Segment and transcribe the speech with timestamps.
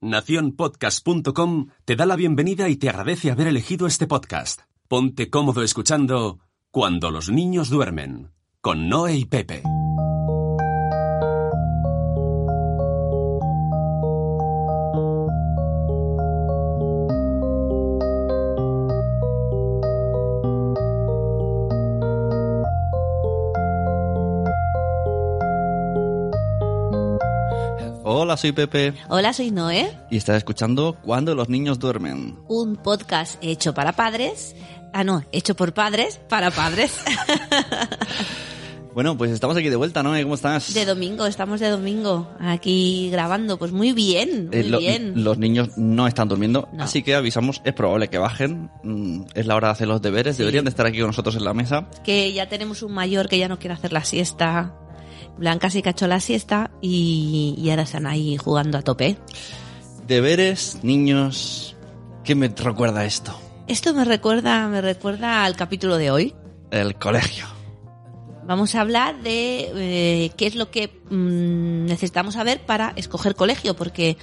[0.00, 4.60] Naciónpodcast.com te da la bienvenida y te agradece haber elegido este podcast.
[4.86, 6.38] Ponte cómodo escuchando
[6.70, 8.30] Cuando los niños duermen,
[8.60, 9.62] con Noé y Pepe.
[28.28, 32.36] Hola, soy Pepe Hola, soy Noé, y estás escuchando Cuando los niños duermen.
[32.46, 34.54] un podcast hecho para padres.
[34.92, 36.92] Ah, no, hecho por padres, para padres.
[38.94, 40.10] Bueno, pues estamos aquí de vuelta, ¿no?
[40.20, 40.74] ¿Cómo estás?
[40.74, 43.56] de domingo, estamos de domingo, aquí grabando.
[43.56, 45.22] Pues muy bien, muy Eh, lo- bien.
[45.22, 46.82] Los niños no están durmiendo, No.
[46.82, 48.70] así que avisamos, es probable que bajen.
[48.82, 51.44] Mm, Es la hora de hacer los deberes, deberían de estar aquí con nosotros en
[51.44, 51.88] la mesa.
[52.02, 54.74] Que ya tenemos un mayor que ya no quiere hacer la siesta.
[55.38, 59.16] Blanca ha hecho la siesta y, y ahora están ahí jugando a tope.
[60.06, 61.76] Deberes, niños,
[62.24, 63.38] ¿qué me recuerda esto?
[63.66, 66.34] Esto me recuerda, me recuerda al capítulo de hoy.
[66.70, 67.46] El colegio.
[68.46, 73.76] Vamos a hablar de eh, qué es lo que mm, necesitamos saber para escoger colegio,
[73.76, 74.16] porque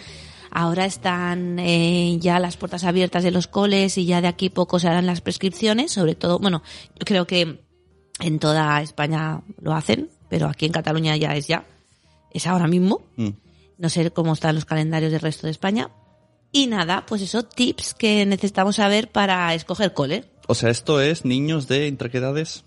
[0.50, 4.80] ahora están eh, ya las puertas abiertas de los coles y ya de aquí poco
[4.80, 6.64] se harán las prescripciones, sobre todo, bueno,
[6.96, 7.64] yo creo que
[8.20, 11.66] en toda España lo hacen, pero aquí en Cataluña ya es ya,
[12.32, 13.02] es ahora mismo.
[13.16, 13.30] Mm.
[13.78, 15.90] No sé cómo están los calendarios del resto de España.
[16.52, 20.24] Y nada, pues eso, tips que necesitamos saber para escoger cole.
[20.48, 22.64] O sea, esto es niños de entre qué edades?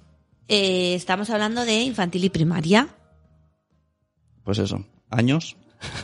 [0.49, 2.89] Eh, estamos hablando de infantil y primaria.
[4.45, 5.57] Pues eso, años.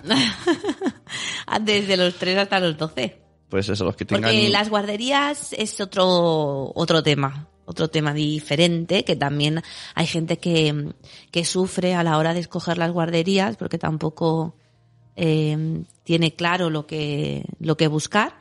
[1.60, 3.20] Desde los 3 hasta los 12.
[3.48, 4.30] Pues eso, los que tengan...
[4.30, 9.62] Porque las guarderías es otro, otro tema, otro tema diferente, que también
[9.94, 10.92] hay gente que,
[11.30, 14.56] que sufre a la hora de escoger las guarderías, porque tampoco
[15.16, 18.36] eh, tiene claro lo que, lo que buscar.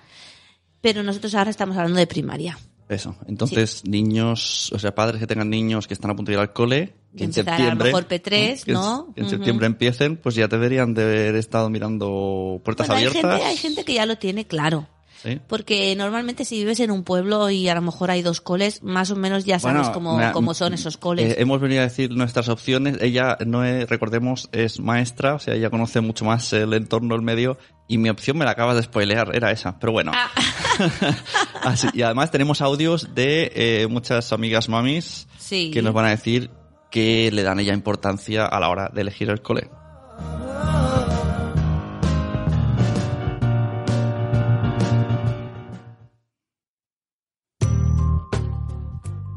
[0.82, 2.58] Pero nosotros ahora estamos hablando de primaria.
[2.90, 6.40] Eso, entonces niños, o sea, padres que tengan niños que están a punto de ir
[6.42, 9.66] al cole, que en Empezar a lo septiembre, mejor P3, que en- que en septiembre
[9.68, 13.32] empiecen, pues ya deberían de haber estado mirando puertas Bueno, hay abiertas.
[13.40, 14.88] gente, hay gente que ya lo tiene claro.
[15.24, 15.40] ¿Sí?
[15.48, 19.10] Porque normalmente si vives en un pueblo y a lo mejor hay dos coles, más
[19.10, 21.32] o menos ya sabes Bueno, cómo, cómo son esos coles.
[21.32, 22.98] eh, hemos venido a decir nuestras opciones.
[23.02, 27.22] Ella, no es, recordemos, es maestra, o sea, ella conoce mucho más el entorno, el
[27.22, 27.58] medio,
[27.88, 30.12] y mi opción me la acabas de spoilear, era esa, pero bueno.
[30.14, 30.30] Ah.
[31.64, 35.72] Así- y además tenemos audios de eh, muchas amigas mamis Sí.
[35.72, 36.50] que nos van a decir
[36.92, 39.70] que le dan ella importancia a la hora de elegir el cole.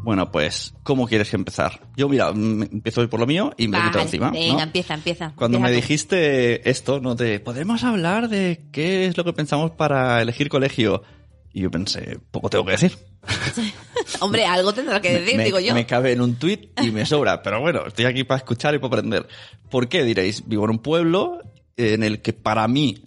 [0.06, 1.80] Bueno, pues, ¿cómo quieres empezar?
[1.96, 4.26] Yo, mira, mm, empiezo hoy por lo mío y me Vale, encima.
[4.26, 4.34] ¿no?
[4.34, 5.32] Venga, empieza, empieza.
[5.34, 7.16] Cuando me Empieza dijiste esto, ¿no?
[7.16, 11.02] De, ¿podemos hablar de qué es lo que pensamos para elegir colegio?
[11.52, 12.96] Y yo pensé, poco tengo que decir.
[14.20, 15.74] Hombre, algo tendrá que decir, me, digo yo.
[15.74, 18.78] me cabe en un tuit y me sobra, pero bueno, estoy aquí para escuchar y
[18.78, 19.26] para aprender.
[19.72, 20.46] ¿Por qué diréis?
[20.46, 21.40] Vivo en un pueblo
[21.76, 23.02] en el que para mí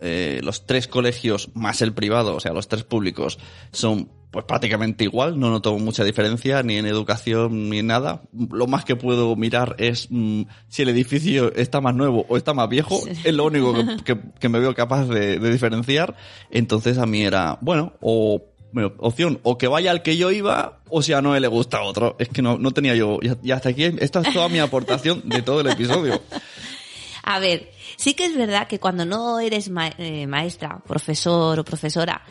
[0.00, 3.40] eh, los tres colegios más el privado, o sea, los tres públicos,
[3.72, 8.22] son pues prácticamente igual, no noto mucha diferencia ni en educación ni en nada.
[8.52, 12.54] Lo más que puedo mirar es mm, si el edificio está más nuevo o está
[12.54, 16.14] más viejo, es lo único que, que- que me veo capaz de, de diferenciar.
[16.50, 18.42] Entonces a mí era, bueno, o
[18.72, 21.82] bueno, opción, o que vaya al que yo iba, o si a Noé le gusta
[21.82, 22.14] otro.
[22.20, 25.42] Es que no, no tenía yo, ya hasta aquí, esta es toda mi aportación de
[25.42, 26.22] todo el episodio.
[27.24, 31.64] A ver, sí que es verdad que cuando no eres ma- eh, maestra, profesor o
[31.64, 32.22] profesora,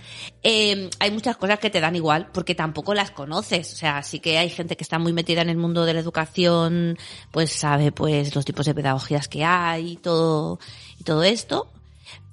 [0.43, 3.73] eh, hay muchas cosas que te dan igual porque tampoco las conoces.
[3.73, 5.99] O sea, sí que hay gente que está muy metida en el mundo de la
[5.99, 6.97] educación,
[7.31, 10.59] pues sabe pues los tipos de pedagogías que hay y todo,
[10.99, 11.71] y todo esto.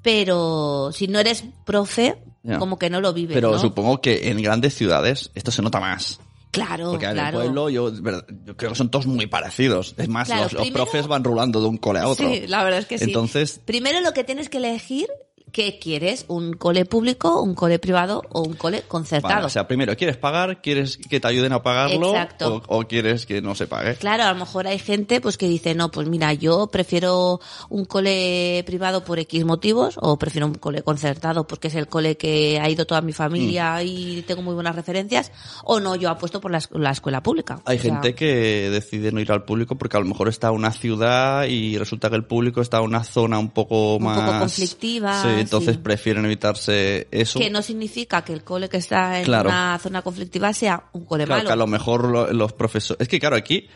[0.03, 2.17] Pero si no eres profe,
[2.61, 3.59] como que no lo vives, Pero ¿no?
[3.59, 6.21] supongo que en grandes ciudades esto se nota más.
[6.57, 7.39] Claro, Porque en claro.
[7.39, 9.95] el pueblo yo, yo creo que son todos muy parecidos.
[9.97, 12.29] Es más, Claro, los, los profes van rulando de un cole a otro.
[12.29, 13.05] Sí, la verdad es que sí.
[13.05, 15.09] Entonces, Primero lo que tienes que elegir,
[15.57, 16.27] ¿qué quieres?
[16.29, 19.33] ¿Un cole público, un cole privado o un cole concertado?
[19.33, 20.61] vale, o sea, primero, ¿quieres pagar?
[20.61, 22.11] ¿Quieres que te ayuden a pagarlo?
[22.11, 22.63] Exacto.
[22.69, 23.95] O, o quieres que no se pague?
[23.95, 27.87] Claro, a lo mejor hay gente pues que dice, no, pues mira, yo prefiero un
[27.87, 32.61] cole privado por X motivos o prefiero un cole concertado porque es el cole que
[32.61, 33.15] ha ido toda mi Mm.
[33.15, 35.33] familia y tengo muy buenas referencias
[35.65, 37.63] o no, yo apuesto por la, es- la escuela pública.
[37.65, 40.51] Hay O sea, gente que decide no ir al público porque a lo mejor está
[40.51, 44.21] una ciudad y resulta que el público está en una zona un poco Un más...
[44.21, 47.39] poco conflictiva, Sí, entonces prefieren evitarse eso.
[47.39, 49.49] que no significa que el cole que está en Claro.
[49.49, 51.49] una zona conflictiva sea un cole Claro, malo.
[51.49, 53.01] que a lo mejor lo- los profesores...
[53.01, 53.69] Es que claro, aquí,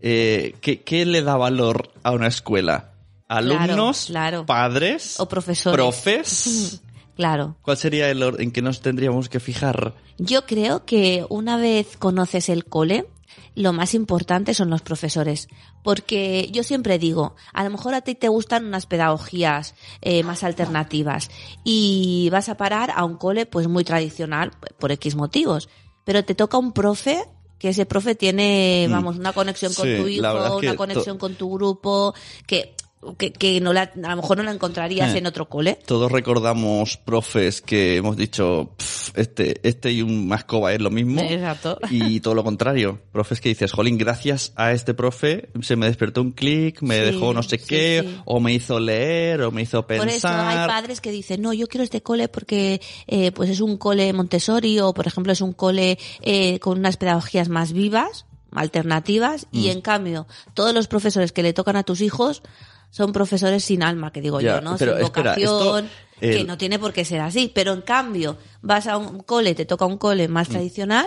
[0.00, 2.92] eh, ¿qué, qué le da valor a una escuela?
[3.30, 4.46] alumnos, claro.
[4.46, 5.74] padres O profesores.
[5.76, 6.80] profes.
[7.18, 7.56] Claro.
[7.62, 9.92] ¿Cuál sería el orden en que nos tendríamos que fijar?
[10.18, 13.06] Yo creo que una vez conoces el cole,
[13.54, 15.48] lo más importante son los profesores.
[15.82, 20.44] Porque yo siempre digo, a lo mejor a ti te gustan unas pedagogías eh, más
[20.44, 21.30] alternativas
[21.64, 25.68] y vas a parar a un cole pues muy tradicional por X motivos.
[26.04, 27.24] Pero te toca un profe
[27.58, 29.96] que ese profe tiene, vamos, una conexión con Mm.
[29.96, 32.14] Sí, tu hijo, una conexión con tu grupo,
[32.46, 32.74] que,
[33.16, 35.18] que, que no la, a lo mejor no la encontrarías Eh.
[35.18, 35.78] en otro cole.
[35.86, 41.20] Todos recordamos profes que hemos dicho, "Pff, este, este y un mascova es lo mismo.
[41.20, 41.78] Exacto.
[41.90, 43.00] Y todo lo contrario.
[43.12, 47.12] Profes que dices, jolín, gracias a este profe se me despertó un clic, me Sí,
[47.12, 48.20] dejó no sé sí, qué, sí.
[48.24, 50.06] o me hizo leer, o me hizo pensar.
[50.06, 53.60] Por eso hay padres que dicen, no, yo quiero este cole porque eh, pues es
[53.60, 58.26] un cole Montessori o, por ejemplo, es un cole eh, con unas pedagogías más vivas,
[58.52, 59.58] alternativas, Mm.
[59.58, 62.42] y en cambio, todos los profesores que le tocan a tus hijos
[62.90, 64.76] son profesores sin alma, que digo yo, ¿no?
[64.78, 65.88] pero sin espera, esto, vocación,
[66.20, 67.50] que no tiene por qué ser así.
[67.54, 71.06] Pero en cambio, vas a un cole, te toca un cole más tradicional,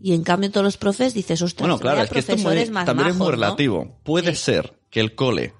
[0.00, 1.70] y en cambio todos los profes dices, ostras, Mm.
[1.70, 3.98] Bueno, claro, es que esto es muy- profesores más también es muy relativo.
[4.02, 4.42] Puede Sí.
[4.44, 5.54] ser que el cole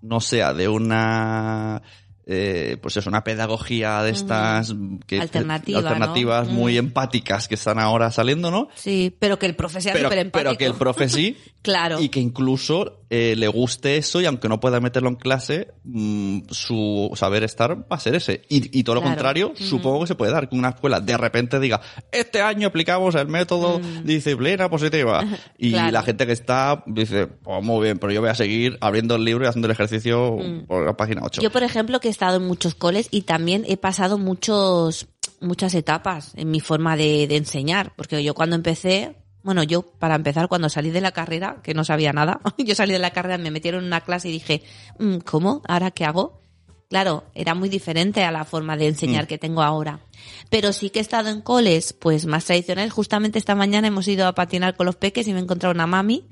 [0.00, 1.82] no sea de una
[2.30, 4.74] eh, pues es una pedagogía de estas
[5.06, 6.52] que, Alternativa, alternativas ¿no?
[6.52, 6.78] muy Mm.
[6.78, 8.68] empáticas que están ahora saliendo, ¿no?
[8.74, 10.50] Sí, pero que el profe sea súper empático.
[10.50, 11.98] pero que el profe sí Claro.
[12.02, 16.40] y que incluso eh, le guste eso y aunque no pueda meterlo en clase, mm,
[16.50, 18.42] su saber estar va a ser ese.
[18.48, 21.58] Y, y todo lo contrario, supongo que se puede dar que una escuela de repente
[21.60, 21.80] diga,
[22.12, 25.24] este año aplicamos el método disciplina positiva.
[25.58, 25.72] Y Mm.
[25.72, 25.92] Claro.
[25.92, 29.24] la gente que está dice, pues muy bien, pero yo voy a seguir abriendo el
[29.24, 31.40] libro y haciendo el ejercicio por la página 8.
[31.40, 31.44] Mm.
[31.44, 35.08] Yo, por ejemplo, que he estado en muchos coles y también he pasado muchos,
[35.40, 37.92] muchas etapas en mi forma de, de enseñar.
[37.96, 41.84] Porque yo cuando empecé, bueno, yo para empezar, cuando salí de la carrera, que no
[41.84, 44.62] sabía nada, yo salí de la carrera, me metieron en una clase y dije,
[44.98, 45.62] "Mm, ¿cómo?
[45.68, 46.42] ¿Ahora qué hago?
[46.90, 50.00] Claro, era muy diferente a la forma de enseñar que tengo ahora.
[50.48, 52.94] Pero sí que he estado en coles, pues más tradicionales.
[52.94, 55.86] Justamente esta mañana hemos ido a patinar con los peques y me he encontrado una
[55.86, 56.24] mami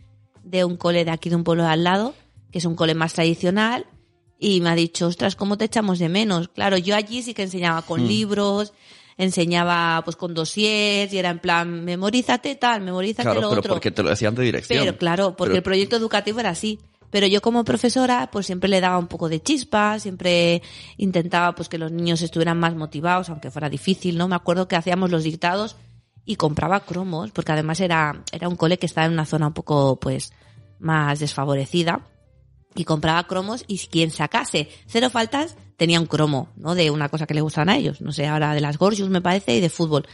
[0.42, 2.14] de un cole de aquí de un pueblo de al lado,
[2.50, 3.84] que es un cole más tradicional,
[4.38, 6.48] y me ha dicho, ostras, ¿cómo te echamos de menos?
[6.48, 8.72] Claro, yo allí sí que enseñaba con libros,
[9.18, 13.74] enseñaba pues con dossiers, y era en plan, memorízate tal, memorízate claro, lo pero otro.
[13.74, 14.84] porque te lo decían de dirección.
[14.84, 16.78] Pero claro, porque Pero- el proyecto educativo era así.
[17.08, 20.60] Pero yo como profesora, pues siempre le daba un poco de chispa, siempre
[20.96, 24.26] intentaba pues que los niños estuvieran más motivados, aunque fuera difícil, ¿no?
[24.28, 25.76] Me acuerdo que hacíamos los dictados
[26.24, 29.52] y compraba cromos, porque además era, era un cole que estaba en una zona un
[29.54, 30.32] poco, pues,
[30.80, 32.00] más desfavorecida.
[32.74, 36.74] Y compraba cromos y quien sacase cero faltas tenía un cromo, ¿no?
[36.74, 38.00] De una cosa que le gustaban a ellos.
[38.00, 40.06] No sé, ahora de las Gorgeous me parece y de fútbol.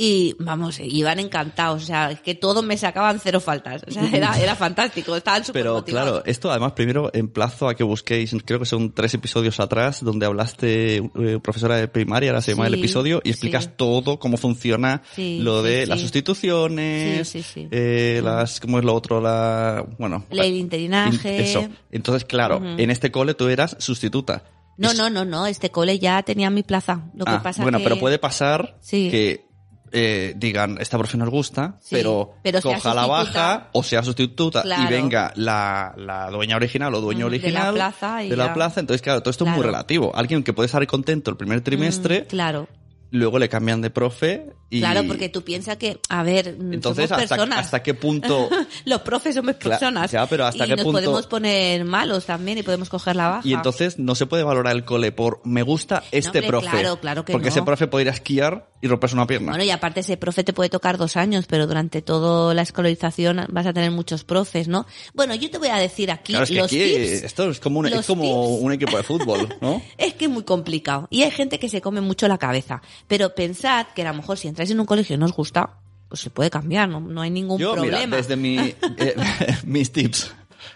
[0.00, 1.82] Y vamos, iban encantados.
[1.82, 3.82] O sea, es que todos me sacaban cero faltas.
[3.84, 5.16] O sea, era, era fantástico.
[5.16, 6.10] Estaban súper Pero motivados.
[6.10, 10.26] claro, esto además primero emplazo a que busquéis, creo que son tres episodios atrás, donde
[10.26, 13.70] hablaste, eh, profesora de primaria, ahora se llama el episodio, y explicas sí.
[13.76, 19.20] todo, cómo funciona Sí, lo de las sustituciones, eh, las, ¿cómo es lo otro?
[19.20, 20.24] La, bueno.
[20.30, 21.42] Ley de la- interinaje.
[21.42, 21.66] Eso.
[21.90, 24.44] Entonces, claro, en este cole tú eras sustituta.
[24.78, 25.46] No, no, no, no.
[25.46, 27.02] Este cole ya tenía mi plaza.
[27.14, 27.84] Lo que Ah, pasa bueno, que...
[27.84, 29.10] pero puede pasar Sí.
[29.10, 29.44] que
[29.90, 34.62] eh, digan, esta profe nos gusta, Sí, pero, pero coja la baja o sea sustituta
[34.62, 38.36] y venga la, la dueña original o dueño Mm, de la original plaza y de
[38.36, 38.80] la plaza.
[38.80, 40.12] Entonces, claro, todo esto es muy relativo.
[40.14, 42.68] Alguien que puede estar contento el primer trimestre, Mm, claro.
[43.10, 44.80] luego le cambian de profe y...
[44.80, 47.58] Claro, porque tú piensas que, a ver, mm, Entonces, somos hasta, personas.
[47.58, 48.48] ¿hasta qué punto...?
[48.84, 50.10] Los profes somos personas.
[50.10, 53.28] ya, pero ¿hasta y qué nos punto- podemos poner malos también y podemos coger la
[53.28, 53.48] baja.
[53.48, 56.68] Y entonces no se puede valorar el cole por me gusta este hombre, profe.
[56.70, 57.50] claro, claro que porque no.
[57.50, 59.50] ese profe puede ir a esquiar y romperse una pierna.
[59.52, 63.44] Bueno, y aparte ese profe te puede tocar dos años, pero durante toda la escolarización
[63.48, 64.86] vas a tener muchos profes, ¿no?
[65.14, 67.22] Bueno, yo te voy a decir aquí claro, es que los aquí tips.
[67.24, 69.82] esto es como, un, es como un equipo de fútbol, ¿no?
[69.96, 71.08] Es que es muy complicado.
[71.10, 72.80] Y hay gente que se come mucho la cabeza.
[73.06, 75.78] Pero pensad que a lo mejor si entráis en un colegio y no os gusta,
[76.08, 77.98] pues se puede cambiar, no, no hay ningún Yo, problema.
[78.06, 78.58] mira, desde mi,
[78.98, 79.14] eh,
[79.64, 80.32] mis tips,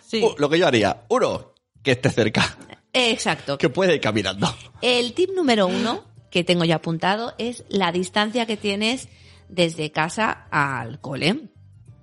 [0.06, 0.22] Sí.
[0.22, 2.56] Uh, lo que yo haría, uno, que esté cerca,
[2.92, 3.56] Exacto.
[3.56, 4.54] que puede ir caminando.
[4.82, 9.08] El tip número uno que tengo ya apuntado es la distancia que tienes
[9.48, 11.50] desde casa al cole.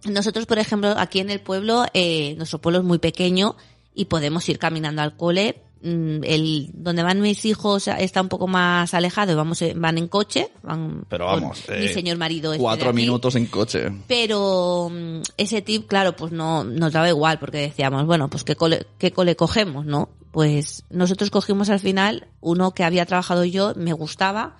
[0.05, 3.57] Nosotros, por ejemplo, aquí en el pueblo, eh, nuestro pueblo es muy pequeño
[3.93, 5.63] y podemos ir caminando al cole.
[5.81, 9.97] Mm, El, donde van mis hijos está un poco más alejado y vamos, eh, van
[9.97, 10.51] en coche.
[10.61, 12.53] Van Pero con vamos, mi eh, señor marido.
[12.53, 13.91] este Cuatro minutos en coche.
[14.07, 18.55] Pero mm, ese tip, claro, pues no nos daba igual porque decíamos, bueno, pues qué
[18.55, 20.09] cole, qué cole cogemos, ¿no?
[20.31, 24.57] Pues nosotros cogimos al final uno que había trabajado yo, me gustaba,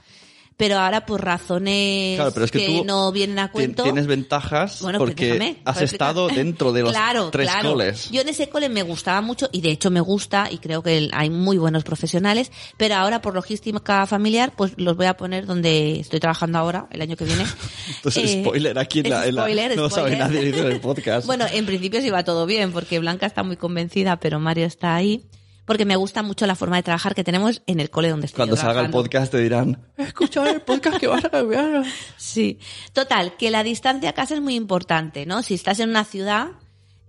[0.57, 3.83] pero ahora por razones Claro, pero es que tú no vienen a cuento.
[3.83, 7.71] Tienes ventajas Bueno, pues porque déjame, has estado dentro de los Claro, tres claro.
[7.71, 8.09] coles.
[8.11, 11.07] Yo en ese cole me gustaba mucho y de hecho me gusta y creo que
[11.13, 15.99] hay muy buenos profesionales, pero ahora por logística familiar pues los voy a poner donde
[16.01, 17.45] estoy trabajando ahora, el año que viene.
[17.95, 21.25] Entonces, Eh, spoiler aquí en la, en la- spoiler, no sabe nadie en el podcast.
[21.27, 24.95] Bueno, en principio sí va todo bien porque Blanca está muy convencida, pero Mario está
[24.95, 25.23] ahí.
[25.69, 28.38] Porque me gusta mucho la forma de trabajar que tenemos en el cole donde estoy
[28.39, 31.83] Cuando salga el podcast te dirán, escucha el podcast que vas a cambiar.
[32.17, 32.57] Sí.
[32.91, 35.43] Total, que la distancia a casa es muy importante, ¿no?
[35.43, 36.47] Si estás en una ciudad,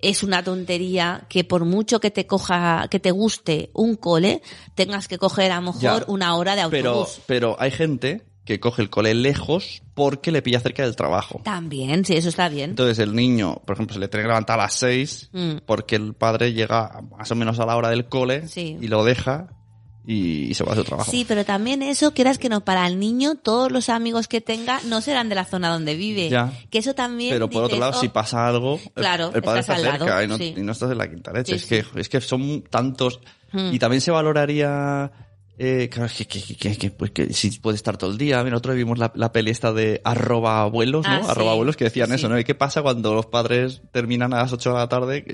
[0.02, 4.43] es una tontería que por mucho que te coja, que te guste un cole,
[4.75, 6.05] tengas que coger a lo mejor Ya.
[6.09, 7.21] una hora de Pero, autobús.
[7.25, 11.40] pero hay gente que coge el cole lejos porque le pilla cerca del trabajo.
[11.45, 12.71] También, sí, eso está bien.
[12.71, 15.52] Entonces el niño, por ejemplo, se le tiene que levantar a las 6 Mm.
[15.66, 18.76] porque el padre llega más o menos a la hora del cole Sí.
[18.80, 19.50] y lo deja
[20.04, 21.09] y, se va a su trabajo.
[21.11, 24.80] Sí, pero también eso, quieras que no, para el niño, todos los amigos que tenga
[24.87, 26.28] no serán de la zona donde vive.
[26.28, 26.52] Ya.
[26.71, 27.33] Que eso también.
[27.33, 30.25] Pero por otro dices, lado, oh, si pasa algo, Claro, el, padre está cerca lado,
[30.25, 30.54] y, no, sí.
[30.57, 31.57] y no estás en la quinta leche.
[31.57, 33.21] Sí, es, que, es que son tantos.
[33.52, 33.75] Mm.
[33.75, 35.12] Y también se valoraría.
[35.62, 38.43] Eh, claro, que, que, que, que, pues que si puede estar todo el día.
[38.43, 41.12] Mira, otro vimos la, la peli esta de arroba abuelos, ¿no?
[41.12, 41.31] Ah, sí.
[41.31, 42.14] arroba abuelos que decían Sí.
[42.14, 42.38] eso, ¿no?
[42.38, 45.26] ¿Y qué pasa cuando los padres terminan a las 8 de la tarde?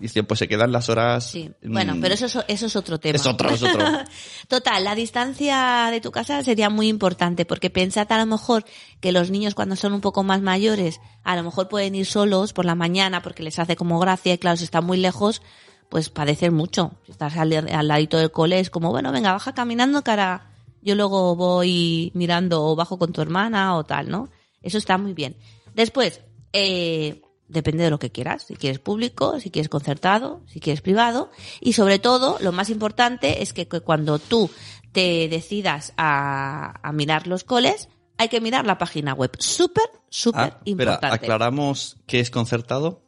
[0.00, 1.28] Y pues se quedan las horas.
[1.30, 1.50] Sí.
[1.62, 3.16] mm, Bueno, pero eso es, eso es otro tema.
[3.16, 3.84] Es otro, es otro.
[4.48, 8.64] Total, la distancia de tu casa sería muy importante porque pensad a lo mejor
[9.00, 12.54] que los niños cuando son un poco más mayores a lo mejor pueden ir solos
[12.54, 15.42] por la mañana porque les hace como gracia y claro, si están muy lejos
[15.88, 16.92] pues padecen mucho.
[17.04, 20.50] Si estás al, al ladito del cole es como, bueno, venga, baja caminando cara,
[20.82, 24.28] yo luego voy mirando o bajo con tu hermana o tal, ¿no?
[24.62, 25.36] Eso está muy bien.
[25.74, 26.20] Después,
[26.52, 31.30] eh, depende de lo que quieras, si quieres público, si quieres concertado, si quieres privado
[31.60, 34.50] y sobre todo lo más importante es que, que cuando tú
[34.92, 40.54] te decidas a, a mirar los coles hay que mirar la página web, súper, súper
[40.56, 41.14] Ah, importante.
[41.14, 43.00] aclaramos qué es concertado.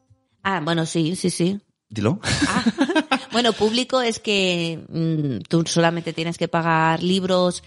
[0.44, 1.60] Ah, bueno, sí, sí, sí.
[1.90, 2.20] Dilo.
[2.48, 2.64] Ah,
[3.32, 7.62] bueno, público es que mm, tú solamente tienes que pagar libros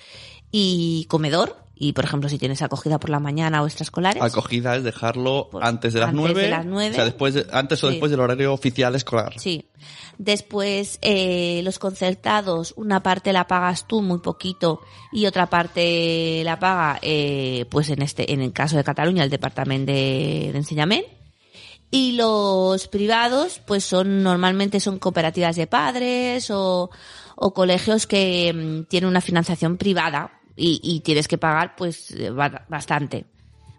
[0.51, 1.61] y comedor.
[1.75, 4.21] Y, por ejemplo, si tienes acogida por la mañana o extraescolares.
[4.23, 6.41] Acogida es dejarlo Por- antes de las antes 9.
[6.43, 6.91] de las nueve.
[6.91, 7.93] O sea, después de- antes o Sí.
[7.95, 9.33] después del horario oficial escolar.
[9.37, 9.65] Sí.
[10.19, 14.79] Después, eh, los concertados, una parte la pagas tú muy poquito
[15.11, 19.29] y otra parte la paga, eh, pues en este, en el caso de Cataluña, el
[19.31, 21.09] Departamento de, de Enseñamiento.
[21.95, 26.89] Y los privados, pues son, normalmente son cooperativas de padres o,
[27.35, 32.31] o colegios que mm, tienen una financiación privada y, y tienes que pagar, pues, eh,
[32.31, 33.25] ba- bastante.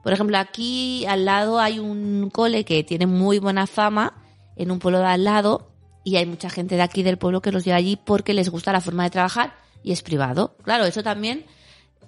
[0.04, 4.14] Por ejemplo, aquí al lado hay un cole que tiene muy buena fama
[4.54, 5.72] en un pueblo de al lado
[6.04, 8.70] y hay mucha gente de aquí del pueblo que los lleva allí porque les gusta
[8.72, 10.56] la forma de trabajar y es privado.
[10.62, 11.46] Claro, eso también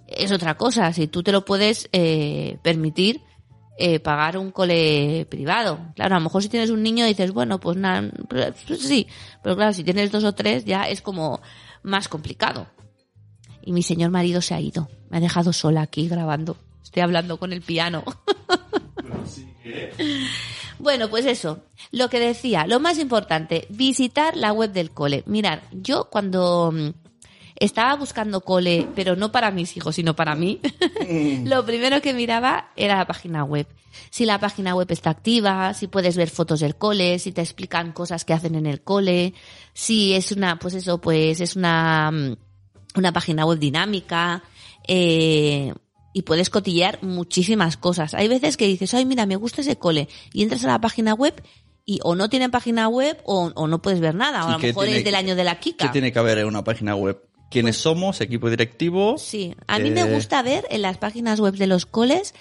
[0.06, 0.92] es otra cosa.
[0.92, 3.22] Si tú te lo puedes eh, permitir
[3.78, 5.78] eh, pagar un cole privado.
[5.94, 9.06] Claro, a lo mejor si tienes un niño dices, bueno, pues nada, pues sí.
[9.42, 11.40] Pero claro, si tienes dos o tres ya es como
[11.82, 12.66] más complicado.
[13.62, 14.88] Y mi señor marido se ha ido.
[15.10, 16.56] Me ha dejado sola aquí grabando.
[16.82, 18.04] Estoy hablando con el piano.
[20.78, 25.22] Bueno, pues eso, lo que decía, lo más importante, visitar la web del cole.
[25.26, 26.90] Mirar, yo cuando mm,
[27.58, 30.60] estaba buscando cole, pero no para mis hijos, sino para mí,
[31.44, 33.66] lo primero que miraba era la página web.
[34.10, 37.92] Si la página web está activa, si puedes ver fotos del cole, si te explican
[37.92, 39.32] cosas que hacen en el cole,
[39.72, 42.36] si es una, pues eso, pues es una, mm,
[42.98, 44.42] una página web dinámica,
[44.86, 45.72] eh,
[46.12, 48.14] y puedes cotillear muchísimas cosas.
[48.14, 51.14] Hay veces que dices, ay, mira, me gusta ese cole, y entras a la página
[51.14, 51.42] web
[51.88, 54.52] y o no tienen página web o, o no puedes ver nada, o a ¿Y
[54.54, 55.86] lo mejor tiene- es del año de la Kika.
[55.86, 57.22] ¿Qué tiene que haber en una página web?
[57.50, 58.20] ¿Quiénes somos?
[58.20, 59.16] ¿Equipo directivo?
[59.18, 62.34] Sí, a mí me Eh, gusta ver en las páginas web de los coles,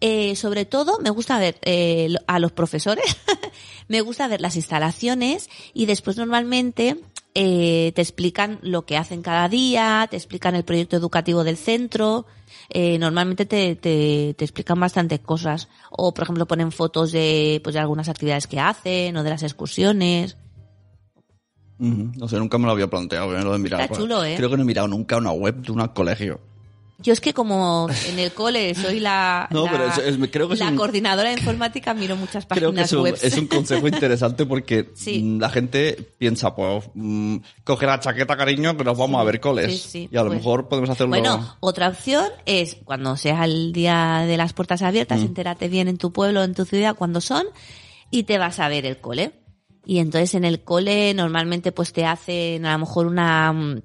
[0.00, 3.04] eh, sobre todo me gusta ver eh, a los profesores,
[3.88, 6.96] me gusta ver las instalaciones y después normalmente
[7.34, 12.26] eh, te explican lo que hacen cada día, te explican el proyecto educativo del centro,
[12.68, 17.74] eh, normalmente te, te, te explican bastantes cosas o por ejemplo ponen fotos de, pues,
[17.74, 20.36] de algunas actividades que hacen o de las excursiones.
[21.78, 23.80] No sé, nunca me lo había planteado, eh, lo de mirar.
[23.80, 24.34] Está chulo, ¿eh?
[24.36, 26.40] Creo que no he mirado nunca una web de un colegio.
[26.98, 30.46] Yo es que como en el cole soy la, No, la- pero es- es- creo
[30.46, 33.18] que es la un- coordinadora de informática, miro muchas Creo páginas que es un, web.
[33.20, 35.20] es un consejo interesante porque Sí.
[35.20, 39.40] mm, la gente piensa, pues, mm, coge la chaqueta, cariño, que nos vamos a ver
[39.40, 39.72] coles.
[39.82, 40.38] sí, sí, y a lo pues.
[40.38, 41.08] mejor podemos hacerlo.
[41.08, 45.24] Bueno, otra opción es cuando sea el día de las puertas abiertas, Mm.
[45.24, 47.46] entérate bien en tu pueblo, en tu ciudad, cuándo son,
[48.12, 49.32] y te vas a ver el cole.
[49.84, 53.82] Y entonces en el cole normalmente pues te hacen a lo mejor una, mm,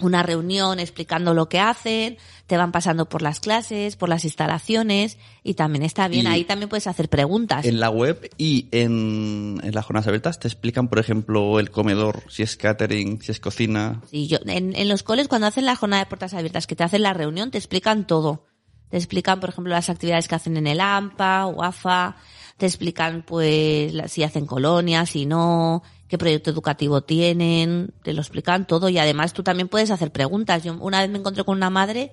[0.00, 5.16] una reunión explicando lo que hacen, te van pasando por las clases, por las instalaciones
[5.42, 7.64] y también está bien, Y- ahí también puedes hacer preguntas.
[7.64, 12.24] En la web y en, en las jornadas abiertas te explican, por ejemplo, el comedor,
[12.28, 14.02] si es catering, si es cocina.
[14.10, 16.84] Sí, yo, en, en los coles cuando hacen la jornada de puertas abiertas, que te
[16.84, 18.44] hacen la reunión, te explican todo.
[18.90, 22.16] Te explican, por ejemplo, las actividades que hacen en el AMPA o AFA,
[22.56, 28.66] te explican pues si hacen colonias, si no, qué proyecto educativo tienen, te lo explican
[28.66, 30.64] todo y además tú también puedes hacer preguntas.
[30.64, 32.12] Yo una vez me encontré con una madre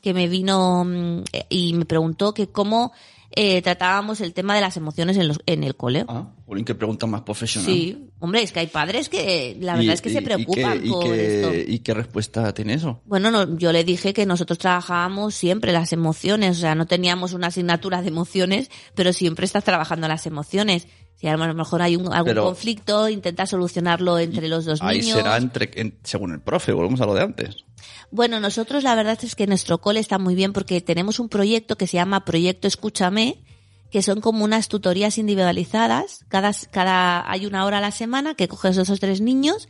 [0.00, 2.92] que me vino mm, eh, y me preguntó que cómo
[3.36, 6.04] eh, tratábamos el tema de las emociones en, los, en el cole.
[6.08, 7.70] Ah, Jolín, qué pregunta más profesional.
[7.70, 10.24] Sí, hombre, es que hay padres que la verdad Y- es que y- se y
[10.24, 11.72] preocupan qué- y por qué- esto.
[11.72, 13.00] ¿Y qué respuesta tiene eso?
[13.06, 17.32] Bueno, no, yo le dije que nosotros trabajábamos siempre las emociones, o sea, no teníamos
[17.32, 20.86] una asignatura de emociones, pero siempre estás trabajando las emociones.
[21.16, 25.00] Si a lo mejor hay un, algún Pero- conflicto, intenta solucionarlo entre los dos Ahí
[25.00, 25.16] niños.
[25.16, 27.63] será entre, en- según el profe, volvemos a lo de antes.
[28.10, 31.76] Bueno, nosotros la verdad es que nuestro cole está muy bien porque tenemos un proyecto
[31.76, 33.42] que se llama Proyecto Escúchame,
[33.90, 36.24] que son como unas tutorías individualizadas.
[36.28, 39.68] Cada, cada, hay una hora a la semana que coges esos tres niños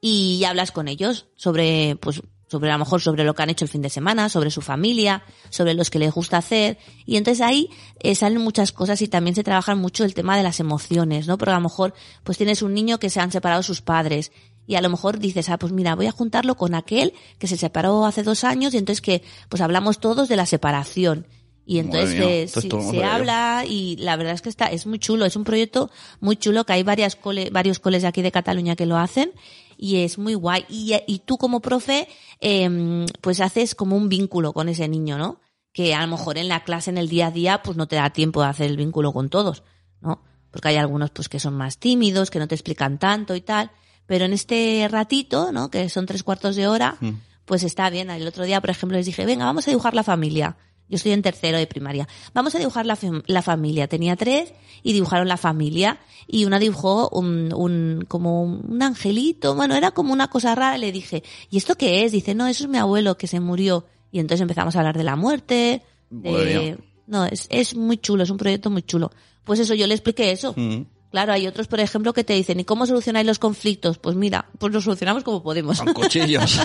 [0.00, 3.64] y hablas con ellos sobre, pues, sobre a lo mejor sobre lo que han hecho
[3.64, 6.78] el fin de semana, sobre su familia, sobre los que les gusta hacer.
[7.04, 7.70] Y entonces ahí
[8.00, 11.38] eh, salen muchas cosas y también se trabaja mucho el tema de las emociones, ¿no?
[11.38, 14.32] Porque a lo mejor pues tienes un niño que se han separado sus padres
[14.66, 17.56] y a lo mejor dices, ah, pues mira, voy a juntarlo con aquel que se
[17.56, 21.26] separó hace dos años y entonces que pues hablamos todos de la separación.
[21.68, 25.42] Y entonces se habla y la verdad es que está, es muy chulo, es un
[25.42, 28.96] proyecto muy chulo que hay varias cole, varios coles de aquí de Cataluña que lo
[28.96, 29.32] hacen
[29.76, 30.64] y es muy guay.
[30.68, 32.06] Y, y tú como profe,
[32.40, 35.40] em, pues haces como un vínculo con ese niño, ¿no?
[35.72, 37.96] Que a lo mejor en la clase, en el día a día, pues no te
[37.96, 39.64] da tiempo de hacer el vínculo con todos,
[40.00, 40.22] ¿no?
[40.52, 43.72] Porque hay algunos pues que son más tímidos, que no te explican tanto y tal.
[44.06, 45.70] Pero en este ratito, ¿no?
[45.70, 47.10] Que son tres cuartos de hora, Mm.
[47.44, 48.10] pues está bien.
[48.10, 50.56] El otro día, por ejemplo, les dije, venga, vamos a dibujar la familia.
[50.88, 52.06] Yo estoy en tercero de primaria.
[52.32, 52.96] Vamos a dibujar la,
[53.26, 53.88] la familia.
[53.88, 54.52] Tenía tres
[54.84, 55.98] y dibujaron la familia.
[56.28, 59.56] Y una dibujó un, un, como un angelito.
[59.56, 60.78] Bueno, era como una cosa rara.
[60.78, 62.12] Le dije, ¿y esto qué es?
[62.12, 63.84] Dice, no, eso es mi abuelo que se murió.
[64.12, 65.82] Y entonces empezamos a hablar de la muerte.
[66.08, 66.78] De...
[67.08, 69.10] No, es, es muy chulo, es un proyecto muy chulo.
[69.42, 70.54] Pues eso, yo le expliqué eso.
[70.56, 70.82] Mm.
[71.16, 73.96] Claro, hay otros, por ejemplo, que te dicen, ¿y cómo solucionáis los conflictos?
[73.96, 75.80] Pues mira, pues los solucionamos como podemos.
[75.80, 76.60] Con cuchillos.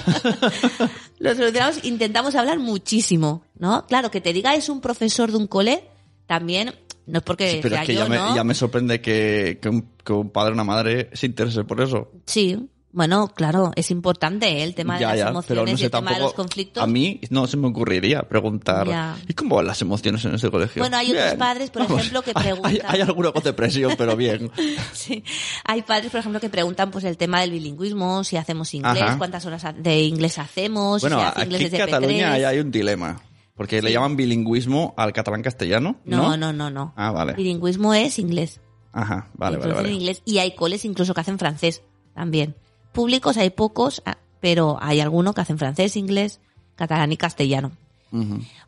[1.19, 3.85] Los solucionamos, intentamos hablar muchísimo, ¿no?
[3.87, 5.85] Claro, que te diga es un profesor de un cole,
[6.25, 8.35] también, no es porque Sí, pero sea es que yo, ya me, ¿no?
[8.35, 11.79] ya me sorprende que, que un, que un padre o una madre se interese por
[11.79, 12.11] eso.
[12.25, 12.57] Sí,
[12.93, 14.63] bueno, claro, es importante ¿eh?
[14.63, 16.83] el tema de ya, las ya, emociones no y sé el tema de los conflictos.
[16.83, 18.87] A mí no se me ocurriría preguntar.
[18.87, 19.17] Ya.
[19.27, 20.81] ¿Y cómo van las emociones en este colegio?
[20.81, 21.37] Bueno, hay otros Bien.
[21.37, 22.71] padres, por ejemplo, que preguntan.
[22.87, 24.51] Hay, hay con depresión, pero bien.
[24.93, 25.23] Sí.
[25.65, 29.17] Hay padres, por ejemplo, que preguntan pues el tema del bilingüismo, si hacemos inglés, Ajá.
[29.17, 32.33] cuántas horas de inglés hacemos, Bueno, si hace aquí inglés en desde Cataluña P3.
[32.33, 33.21] hay, hay un dilema.
[33.55, 35.97] Porque le llaman bilingüismo al catalán castellano.
[36.05, 36.93] No, No, no, no, no.
[36.95, 37.33] Ah, vale.
[37.33, 38.59] Bilingüismo es inglés.
[38.91, 39.89] Ajá, vale, vale, vale.
[39.89, 40.21] en inglés.
[40.25, 42.55] Y hay coles incluso que hacen francés también.
[42.91, 46.39] Públicos hay pocos, ah, pero hay algunos que hacen francés, inglés,
[46.75, 47.71] catalán y castellano.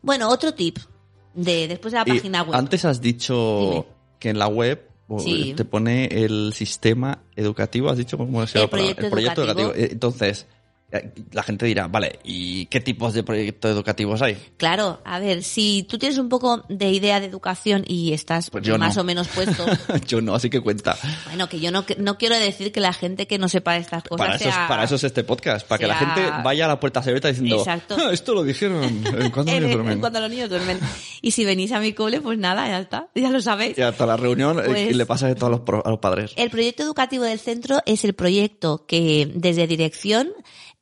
[0.02, 0.78] Bueno, otro tip
[1.34, 2.54] de después de la Y página web.
[2.54, 3.84] Antes has dicho Dime.
[4.18, 5.52] que en la web Sí.
[5.54, 9.68] te pone el sistema educativo, has dicho cómo se llama El proyecto el proyecto educativo.
[9.68, 9.86] educativo.
[9.86, 10.46] Eh, Entonces, eh,
[11.32, 14.36] la gente dirá, vale, ¿y qué tipos de proyectos educativos hay?
[14.56, 18.68] Claro, a ver, si tú tienes un poco de idea de educación y estás Pues
[18.78, 19.00] más no.
[19.02, 19.66] o menos puesto,
[20.06, 20.96] Yo no, así que cuenta.
[21.26, 24.24] bueno, que yo no, no quiero decir que la gente que no sepa estas cosas
[24.24, 24.68] Para eso, es, sea...
[24.68, 27.56] para eso es este podcast, para que la gente vaya a la puerta secreta diciendo,
[27.58, 27.96] Exacto.
[27.98, 30.00] "Ah, esto lo dijeron en cuando En- niños en- duermen".
[30.00, 30.78] cuando los niños duermen.
[31.22, 33.76] Y si venís a mi cole, pues nada, ya está, ya lo sabéis.
[33.78, 36.32] Y hasta la reunión eh, Pues- y le pasa esto a los, a los padres.
[36.36, 40.28] El proyecto educativo del centro es el proyecto que desde dirección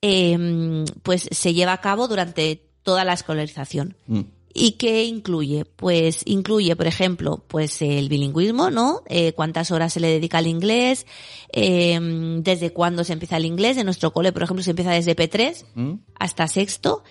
[0.02, 3.96] eh, pues se lleva a cabo durante toda la escolarización.
[4.06, 4.20] Mm.
[4.54, 5.64] ¿Y qué incluye?
[5.64, 9.02] Pues incluye, por ejemplo, pues el bilingüismo, ¿no?
[9.08, 11.06] Eh, cuántas horas se le dedica al inglés,
[11.52, 11.98] eh,
[12.42, 13.78] desde cuándo se empieza el inglés.
[13.78, 15.92] En nuestro cole, por ejemplo, se empieza desde P3 ¿Mm?
[16.18, 17.02] hasta sexto.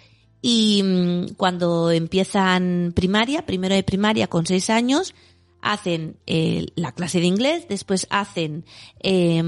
[0.41, 5.15] Y mm, cuando empiezan primaria, primero de primaria con seis años,
[5.61, 8.65] hacen eh, la clase de inglés, después hacen
[9.01, 9.41] eh,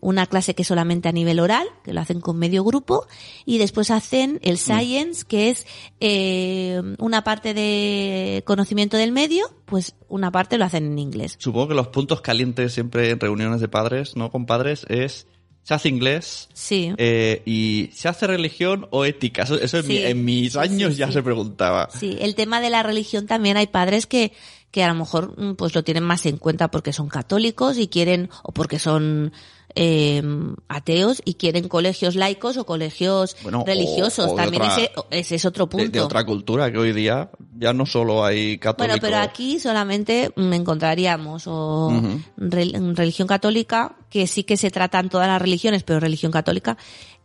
[0.00, 3.06] una clase que es solamente a nivel oral, que lo hacen con medio grupo,
[3.44, 5.66] y después hacen el science, que es
[6.00, 11.36] eh, una parte de conocimiento del medio, pues una parte lo hacen en inglés.
[11.38, 14.30] Supongo que los puntos calientes siempre en reuniones de padres, ¿no?
[14.30, 15.26] Con padres, es
[15.62, 16.92] se hace inglés Sí.
[16.98, 19.44] eh, y se hace religión o ética.
[19.44, 21.88] Eso, eso en, Sí, mi- en mis años sí, ya se preguntaba.
[21.90, 24.32] Sí, el tema de la religión también hay padres que,
[24.74, 27.86] que a lo mejor mm, pues lo tienen más en cuenta porque son católicos y
[27.86, 29.32] quieren, o porque son
[29.76, 30.20] eh,
[30.68, 34.26] ateos y quieren colegios laicos o colegios Bueno, religiosos.
[34.32, 35.90] o de También otra- ese, ese es otro De, punto.
[35.92, 39.00] de otra cultura, que hoy día ya no solo hay católicos.
[39.00, 41.92] Bueno, pero aquí solamente mm, encontraríamos o
[42.36, 46.76] religión católica, que sí que se tratan todas las religiones, pero religión católica,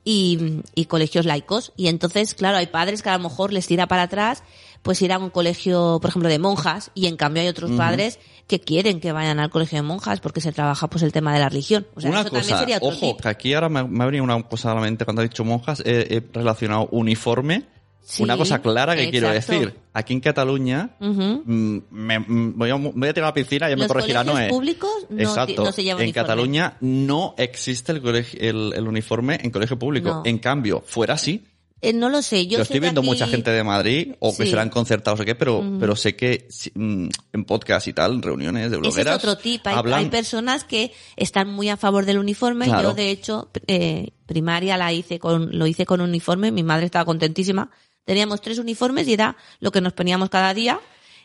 [0.03, 1.73] y, y colegios laicos.
[1.75, 4.43] Y entonces, claro, hay padres que a lo mejor les tira para atrás,
[4.81, 8.19] pues ir a un colegio, por ejemplo, de monjas, y en cambio hay otros padres
[8.47, 11.39] que quieren que vayan al colegio de monjas porque se trabaja pues el tema de
[11.39, 11.85] la religión.
[11.95, 13.21] O sea, una eso también cosa, sería otro ojo, tip.
[13.21, 15.43] que aquí ahora me, me ha venido una cosa a la mente cuando has dicho
[15.43, 17.65] monjas, he, he relacionado uniforme.
[18.01, 19.75] Sí, una cosa clara que quiero decir.
[19.93, 23.71] Aquí en Cataluña, mm, me, mm, voy, a, voy a tirar a la piscina y
[23.71, 24.49] ya me Los corregirá Noé.
[24.49, 25.63] públicos no Exacto.
[25.65, 26.25] no se llevan en uniforme.
[26.27, 30.09] Cataluña no existe el, colegio- el, el uniforme en colegio público.
[30.09, 30.21] No.
[30.25, 31.43] En cambio, fuera sí.
[31.81, 34.35] Eh, no lo sé, yo Yo sé estoy viendo aquí- mucha gente de Madrid, o
[34.35, 34.49] que Sí.
[34.49, 38.67] serán concertados o qué, pero, pero sé que mm, en podcast y tal, reuniones de
[38.75, 39.65] Ese blogueras, es otro tip.
[39.65, 39.99] Hay, hablan...
[39.99, 42.65] hay personas que están muy a favor del uniforme.
[42.65, 42.89] Claro.
[42.89, 46.51] Yo, de hecho, eh, primaria la hice con, lo hice con uniforme.
[46.51, 47.71] Mi madre estaba contentísima.
[48.03, 50.79] Teníamos tres uniformes y era lo que nos poníamos cada día.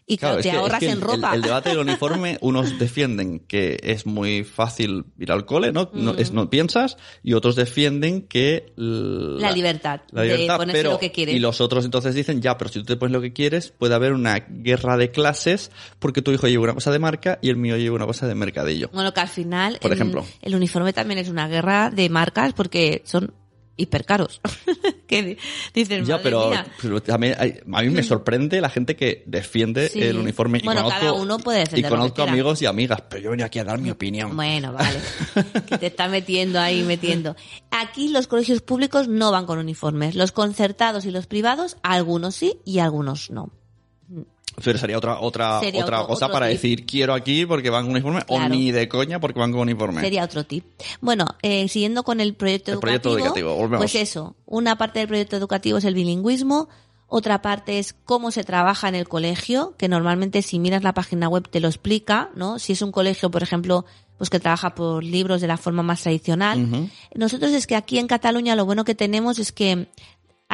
[0.07, 1.31] Y claro, te que- ahorras es que en el- ropa.
[1.31, 5.91] El, el debate del uniforme, unos defienden que es muy fácil ir al cole, ¿no?
[5.95, 8.73] No, es, no piensas, y otros defienden que.
[8.77, 11.35] La libertad la de libertad, ponerse pero, lo que quieres.
[11.35, 13.95] Y los otros entonces dicen, ya, pero si tú te pones lo que quieres, puede
[13.95, 17.57] haber una guerra de clases porque tu hijo lleva una cosa de marca y el
[17.57, 18.91] mío lleva una cosa de mercadillo.
[18.93, 19.79] Bueno, que al final.
[19.81, 20.27] Por el- ejemplo.
[20.43, 23.33] El uniforme también es una guerra de marcas porque son
[23.77, 24.41] hipercaros.
[25.07, 25.37] que di-
[25.75, 26.67] dices, Ya, pero, mía.
[26.81, 30.01] pero también hay- a mí me sorprende la gente que defiende Sí.
[30.03, 30.59] el uniforme.
[30.59, 33.47] Y Bueno, conozco, cada uno puede defender Y conozco amigos y amigas, pero yo venía
[33.47, 34.35] aquí a dar mi opinión.
[34.37, 34.99] Bueno, vale.
[35.69, 37.37] que te está metiendo ahí, metiendo.
[37.71, 40.15] Aquí los colegios públicos no van con uniformes.
[40.15, 43.51] Los concertados y los privados, algunos sí y algunos no.
[44.63, 46.55] Pero sería otra otra Sería otra otro- cosa otro para tip.
[46.57, 48.49] decir quiero aquí porque van con uniforme o Claro.
[48.55, 50.01] ni de coña porque van con uniforme.
[50.01, 50.65] Sería otro tip.
[51.01, 53.01] Bueno, eh, siguiendo con el proyecto El educativo.
[53.03, 53.79] proyecto educativo, volvemos.
[53.79, 56.69] Pues eso, una parte del proyecto educativo es el bilingüismo,
[57.07, 61.29] otra parte es cómo se trabaja en el colegio, que normalmente si miras la página
[61.29, 62.59] web te lo explica, ¿no?
[62.59, 63.85] Si es un colegio, por ejemplo,
[64.19, 66.89] pues que trabaja por libros de la forma más tradicional.
[67.15, 69.89] Nosotros es que aquí en Cataluña lo bueno que tenemos es que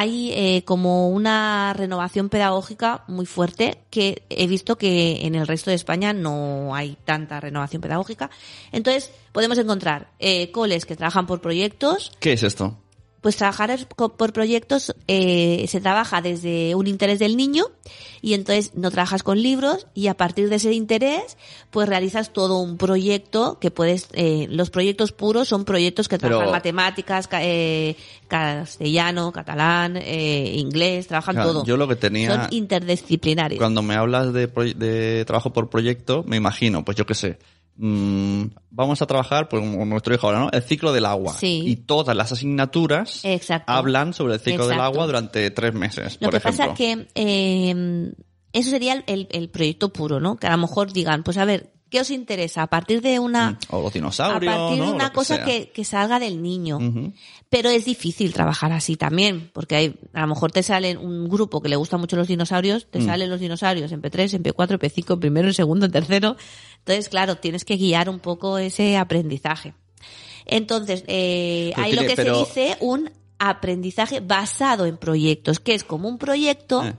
[0.00, 5.68] hay eh, como una renovación pedagógica muy fuerte que he visto que en el resto
[5.68, 8.30] de España no hay tanta renovación pedagógica.
[8.72, 12.12] Entonces podemos encontrar eh, coles que trabajan por proyectos.
[12.18, 12.78] ¿Qué es esto?
[13.20, 17.64] Pues trabajar por proyectos eh, se trabaja desde un interés del niño
[18.22, 21.36] y entonces no trabajas con libros y a partir de ese interés
[21.70, 26.28] pues realizas todo un proyecto que puedes eh, los proyectos puros son proyectos que Pero-
[26.38, 27.94] trabajan matemáticas ca- eh,
[28.28, 31.64] castellano catalán eh, inglés trabajan Claro, todo.
[31.64, 33.58] yo lo que tenía- son interdisciplinarios.
[33.58, 37.38] Cuando me hablas de, de trabajo por proyecto, me imagino, pues yo qué sé,
[37.80, 40.50] mm, vamos a trabajar, pues como nuestro hijo ahora, ¿no?
[40.52, 41.32] El ciclo del agua.
[41.32, 41.62] Sí.
[41.66, 43.72] Y todas las asignaturas Exacto.
[43.72, 46.64] hablan sobre el ciclo del agua durante tres meses, Lo por que ejemplo.
[46.66, 48.12] pasa que eh,
[48.52, 50.36] eso sería el- el proyecto puro, ¿no?
[50.36, 52.62] Que a lo mejor digan, pues a ver, ¿qué os interesa?
[52.62, 53.58] A partir de una...
[53.68, 54.86] O los A dinosaurios, partir ¿no?
[54.86, 55.44] de una que cosa sea.
[55.44, 56.78] que, que salga del niño.
[57.48, 61.60] Pero es difícil trabajar así también, porque hay, a lo mejor te salen un grupo
[61.60, 62.90] que le gustan mucho los dinosaurios, Mm.
[62.90, 65.92] te salen los dinosaurios en P3, en P4, en P5, en primero, en segundo, en
[65.92, 66.36] tercero.
[66.78, 69.74] Entonces, claro, tienes que guiar un poco ese aprendizaje.
[70.46, 75.82] Entonces, eh, hay lo que pero- se dice un aprendizaje basado en proyectos, que es
[75.84, 76.94] como un proyecto, Eh.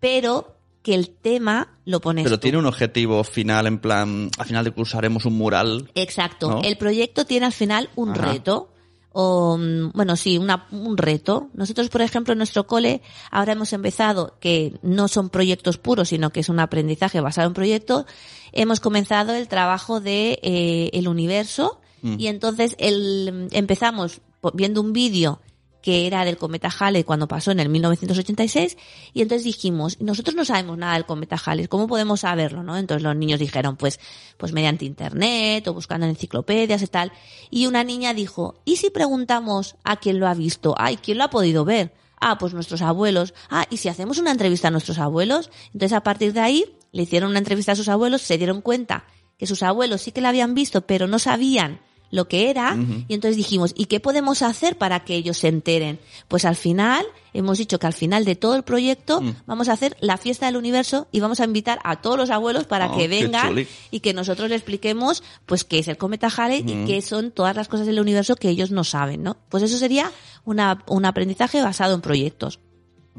[0.00, 0.57] pero
[0.88, 2.42] que el tema lo pones Pero tú.
[2.44, 5.90] tiene un objetivo final, en plan, al final de curso haremos un mural.
[5.94, 6.50] Exacto.
[6.50, 6.62] ¿no?
[6.62, 8.32] El proyecto tiene al final un Ajá.
[8.32, 8.70] reto.
[9.12, 11.48] O, mm, bueno, sí, una, un reto.
[11.52, 16.30] Nosotros, por ejemplo, en nuestro cole, ahora hemos empezado, que no son proyectos puros, sino
[16.30, 18.06] que es un aprendizaje basado en proyectos,
[18.52, 22.14] hemos comenzado el trabajo de eh, el universo Mm.
[22.20, 25.40] y entonces el, empezamos po- viendo un vídeo
[25.88, 28.76] que era del cometa Halley cuando pasó en el 1986
[29.14, 32.62] y entonces dijimos, nosotros no sabemos nada del cometa Halley, ¿cómo podemos saberlo?
[32.62, 32.76] ¿no?
[32.76, 33.98] Entonces los niños dijeron, pues,
[34.36, 37.10] pues mediante internet o buscando en enciclopedias y tal.
[37.48, 40.74] Y una niña dijo, ¿y si preguntamos a quién lo ha visto?
[40.76, 41.94] Ay, ¿quién lo ha podido ver?
[42.20, 43.32] Ah, pues nuestros abuelos.
[43.48, 45.50] Ah, ¿y si hacemos una entrevista a nuestros abuelos?
[45.72, 49.06] Entonces a partir de ahí le hicieron una entrevista a sus abuelos, se dieron cuenta
[49.38, 52.74] que sus abuelos sí que la habían visto, pero no sabían lo que era,
[53.08, 55.98] y entonces dijimos, ¿y qué podemos hacer para que ellos se enteren?
[56.28, 59.34] Pues al final, hemos dicho que al final de todo el proyecto Mm.
[59.46, 62.64] vamos a hacer la fiesta del universo y vamos a invitar a todos los abuelos
[62.64, 63.54] para Oh, que vengan
[63.90, 66.68] y que nosotros le expliquemos pues qué es el cometa Halley Mm.
[66.68, 69.36] y qué son todas las cosas del universo que ellos no saben, ¿no?
[69.50, 70.10] Pues eso sería
[70.44, 72.58] una, un aprendizaje basado en proyectos.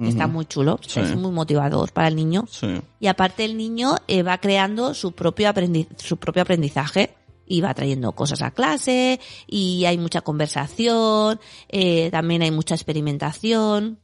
[0.02, 1.02] Está muy chulo, Sí.
[1.02, 2.48] es muy motivador para el niño.
[2.50, 2.68] Sí.
[3.02, 7.16] Y aparte el niño eh, va creando su propio, aprendi- su propio aprendizaje
[7.50, 14.00] y va trayendo cosas a clase y hay mucha conversación, eh, también hay mucha experimentación.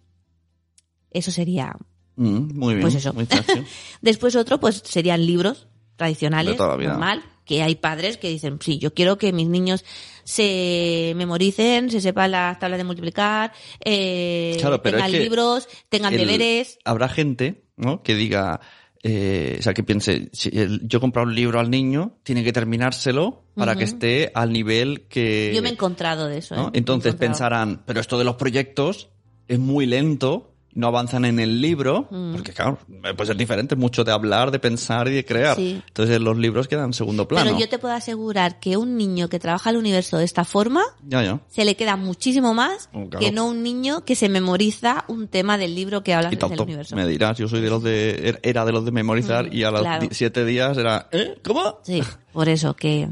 [1.11, 1.73] Eso sería.
[2.17, 2.81] Mm, muy bien.
[2.81, 3.13] Pues eso.
[3.13, 3.27] muy.
[4.01, 9.17] Después otro, pues serían libros tradicionales, normal, que hay padres que dicen, sí, yo quiero
[9.17, 9.85] que mis niños
[10.25, 13.53] se memoricen, se sepan las tablas de multiplicar,
[13.85, 16.79] eh, Claro, pero tengan libros, tengan El- deberes.
[16.83, 18.01] Habrá gente, ¿no?
[18.01, 18.59] Que diga,
[19.07, 22.43] eh, o sea, que piense, si el- yo he comprado un libro al niño, tiene
[22.43, 25.51] que terminárselo para que esté al nivel que...
[25.55, 26.55] Yo me he encontrado de eso.
[26.55, 26.67] ¿no?
[26.69, 26.71] ¿eh?
[26.73, 29.09] Entonces pensarán, pero esto de los proyectos
[29.47, 32.33] es muy lento, no avanzan en el libro, Mm.
[32.33, 32.77] porque claro,
[33.15, 35.55] puede ser diferente mucho de hablar, de pensar y de crear.
[35.55, 35.81] Sí.
[35.87, 37.45] Entonces los libros quedan en segundo plano.
[37.45, 40.83] Pero yo te puedo asegurar que un niño que trabaja el universo de esta forma
[41.07, 41.39] Ya, ya.
[41.47, 43.25] se le queda muchísimo más Oh, claro.
[43.25, 46.95] que no un niño que se memoriza un tema del libro que habla del universo.
[46.95, 49.63] me dirás, yo soy de los de, er, era de los de memorizar Mm, y
[49.63, 50.07] a los claro.
[50.11, 51.37] siete días era, ¿eh?
[51.45, 51.79] ¿Cómo?
[51.83, 52.01] Sí,
[52.33, 53.07] por eso que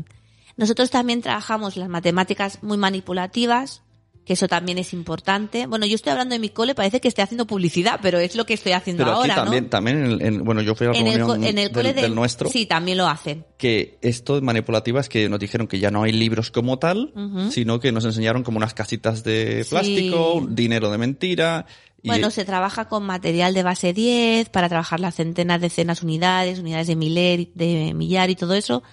[0.57, 3.82] nosotros también trabajamos las matemáticas muy manipulativas,
[4.25, 5.65] que eso también es importante.
[5.67, 8.45] Bueno, yo estoy hablando de mi cole, parece que estoy haciendo publicidad, pero es lo
[8.45, 9.69] que estoy haciendo Pero aquí ahora, también, ¿no?
[9.69, 11.65] también en, el- en- bueno, yo fui a la En el, reunión co- en el
[11.65, 13.45] del, cole del del- nuestro, Sí, también lo hacen.
[13.57, 17.11] que esto de manipulativa es que nos dijeron que ya no hay libros como tal,
[17.15, 17.51] Ujú.
[17.51, 19.69] sino que nos enseñaron como unas casitas de Sí.
[19.71, 21.65] plástico, dinero de mentira.
[22.01, 26.59] Y, Bueno, se trabaja con material de base 10 para trabajar las centenas, decenas, unidades,
[26.59, 28.83] unidades de miler, de millar y todo eso.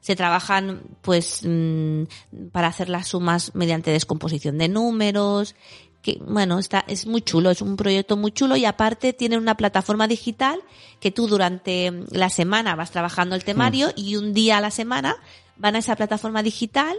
[0.00, 2.04] Se trabajan, pues, mm,
[2.52, 5.54] para hacer las sumas mediante descomposición de números.
[6.02, 9.56] Que, bueno, está, es muy chulo, es un proyecto muy chulo y aparte tiene una
[9.56, 10.58] plataforma digital
[10.98, 13.92] que tú durante la semana vas trabajando el temario Hmm.
[13.96, 15.16] y un día a la semana
[15.58, 16.96] van a esa plataforma digital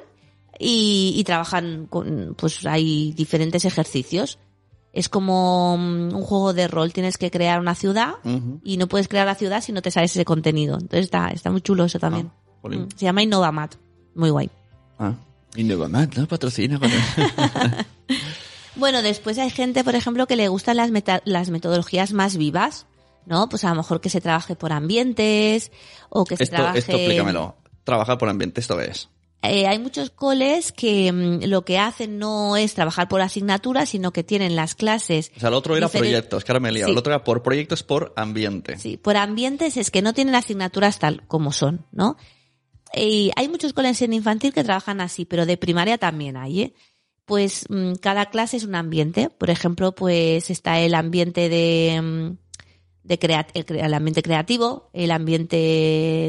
[0.60, 4.38] y, y trabajan con, pues hay diferentes ejercicios.
[4.94, 8.16] Es como mm, un juego de rol, tienes que crear una ciudad
[8.64, 10.76] y no puedes crear la ciudad si no te sabes ese contenido.
[10.76, 12.30] Entonces está, está muy chulo eso también.
[12.32, 12.88] Ah, jolín.
[12.96, 13.76] Se llama Innovamat.
[14.16, 14.50] Muy guay.
[15.00, 15.14] Ah,
[15.56, 16.28] y Nevamat, ¿no?
[16.28, 16.80] Patrocina.
[18.76, 22.86] Bueno, después hay gente, por ejemplo, que le gustan las, meta- las metodologías más vivas,
[23.26, 23.50] ¿no?
[23.50, 25.72] Pues a lo mejor que se trabaje por ambientes
[26.10, 26.80] o que se esto, trabaje...
[26.80, 27.56] esto explícamelo.
[27.84, 29.10] Trabajar por ambiente, esto es.
[29.44, 34.14] Eh, hay muchos coles que mm, lo que hacen no es trabajar por asignatura, sino
[34.14, 35.32] que tienen las clases.
[35.36, 36.72] O sea, el otro era proyectos, que ahora me.
[36.72, 36.80] Sí.
[36.82, 38.78] El otro era por proyectos por ambiente.
[38.78, 42.16] Sí, por ambientes es que no tienen asignaturas tal como son, ¿no?
[42.94, 46.74] Y hay muchos coles en infantil que trabajan así, pero de primaria también hay, ¿eh?
[47.26, 49.30] Pues mm, cada clase es un ambiente.
[49.30, 52.38] Por ejemplo, pues está el ambiente de, mm,
[53.04, 55.56] de crea- el, ambiente creativo, el ambiente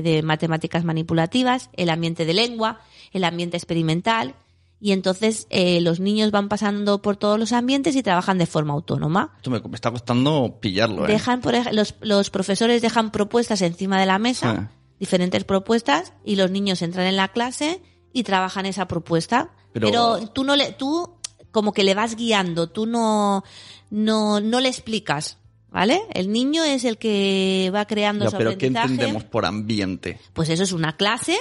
[0.04, 2.80] de matemáticas manipulativas, el ambiente de lengua,
[3.12, 4.34] el ambiente experimental.
[4.80, 8.72] Y entonces eh, los niños van pasando por todos los ambientes y trabajan de forma
[8.74, 9.32] autónoma.
[9.36, 11.12] Esto me, me está costando pillarlo, ¿eh?
[11.12, 14.76] Dejan, por los, los profesores dejan propuestas encima de la mesa, Sí.
[15.02, 19.50] Diferentes propuestas, y los niños entran en la clase y trabajan esa propuesta.
[19.72, 21.16] Pero- Pero, tú no le, tú
[21.50, 23.42] como que le vas guiando, tú no,
[23.90, 25.38] no, no le explicas,
[25.70, 26.00] ¿vale?
[26.14, 28.92] El niño es el que va creando Ya, su pero ¿qué aprendizaje.
[28.92, 30.20] entendemos por ambiente?
[30.34, 31.36] Pues eso es una clase,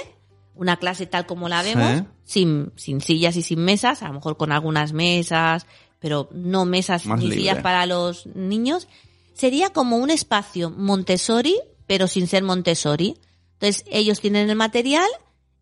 [0.56, 4.36] una clase tal como la vemos, sin, sin sillas y sin mesas, a lo mejor
[4.36, 5.66] con algunas mesas,
[6.00, 7.38] pero no mesas Más ni libre.
[7.38, 8.88] sillas para los niños.
[9.34, 13.18] Sería como un espacio Montessori, pero sin ser Montessori.
[13.62, 15.06] Entonces ellos tienen el material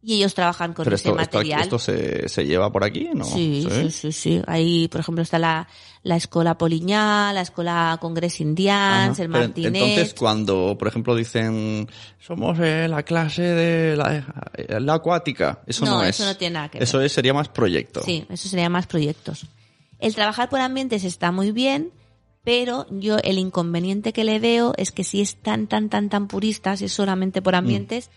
[0.03, 1.61] y ellos trabajan con Pero ese esto, material.
[1.61, 3.25] esto se, se lleva por aquí, ¿no?
[3.27, 4.43] Sí, sí, sí, sí.
[4.47, 5.69] Ahí, por ejemplo, está la,
[6.03, 9.23] la escuela Poliñá, la escuela Congres Indians, Ajá.
[9.23, 9.75] el Pero Martinet.
[9.75, 11.87] Entonces, cuando, por ejemplo, dicen,
[12.19, 16.19] somos eh, la clase de la, eh, la acuática, eso no, No, es.
[16.19, 16.85] eso no tiene nada que ver.
[16.85, 18.01] Eso es, sería más proyecto.
[18.03, 19.45] Sí, eso sería más proyectos.
[19.99, 21.91] El trabajar por ambientes está muy bien,
[22.45, 26.27] pero yo el inconveniente que le veo es que si es tan, tan, tan, tan
[26.29, 27.45] purista, si es solamente Mm.
[27.45, 28.11] por ambientes,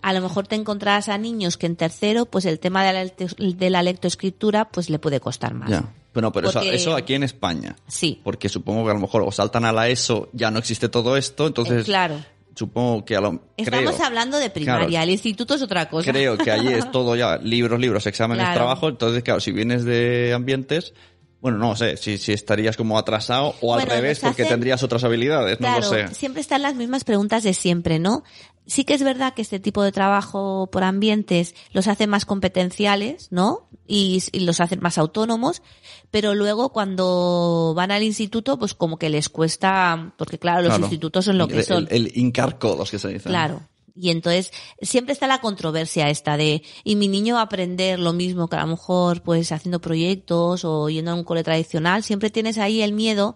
[0.00, 3.04] a lo mejor te encontrarás a niños que en tercero, pues el tema de la,
[3.04, 5.70] lecto- de la lectoescritura, pues le puede costar más.
[5.70, 5.84] Ya.
[6.14, 7.76] Bueno, pero eso, Porque- eso aquí en España.
[7.86, 10.88] Sí, Porque supongo que a lo mejor o saltan a la ESO, ya no existe
[10.88, 12.16] todo esto, entonces claro.
[12.54, 15.04] supongo que a lo Estamos creo, hablando de primaria, Claro.
[15.04, 16.10] el instituto es otra cosa.
[16.10, 18.56] creo que allí es todo ya libros, libros, exámenes, Claro.
[18.58, 20.92] trabajo, entonces claro, si vienes de ambientes,
[21.40, 25.04] bueno, no sé, si, si estarías como atrasado o al Bueno, revés porque tendrías otras
[25.04, 26.08] habilidades, no lo sé.
[26.14, 28.24] siempre están las mismas preguntas de siempre, ¿no?
[28.66, 33.28] Sí que es verdad que este tipo de trabajo por ambientes los hace más competenciales,
[33.30, 33.66] ¿no?
[33.86, 35.62] Y, y los hacen más autónomos,
[36.10, 40.84] pero luego cuando van al instituto, pues como que les cuesta, porque claro, los Claro.
[40.84, 41.86] institutos son lo que El- son.
[41.90, 43.28] El, el hincar codos que se dice.
[43.30, 43.62] Claro.
[44.00, 48.12] Y entonces siempre está la controversia esta de, y mi niño va a aprender lo
[48.12, 52.30] mismo que a lo mejor pues haciendo proyectos o yendo a un cole tradicional, siempre
[52.30, 53.34] tienes ahí el miedo,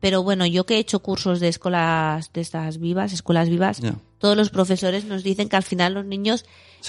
[0.00, 3.80] pero bueno, yo que he hecho cursos de escuelas de estas vivas, escuelas vivas.
[4.24, 6.46] Todos los profesores nos dicen que al final los niños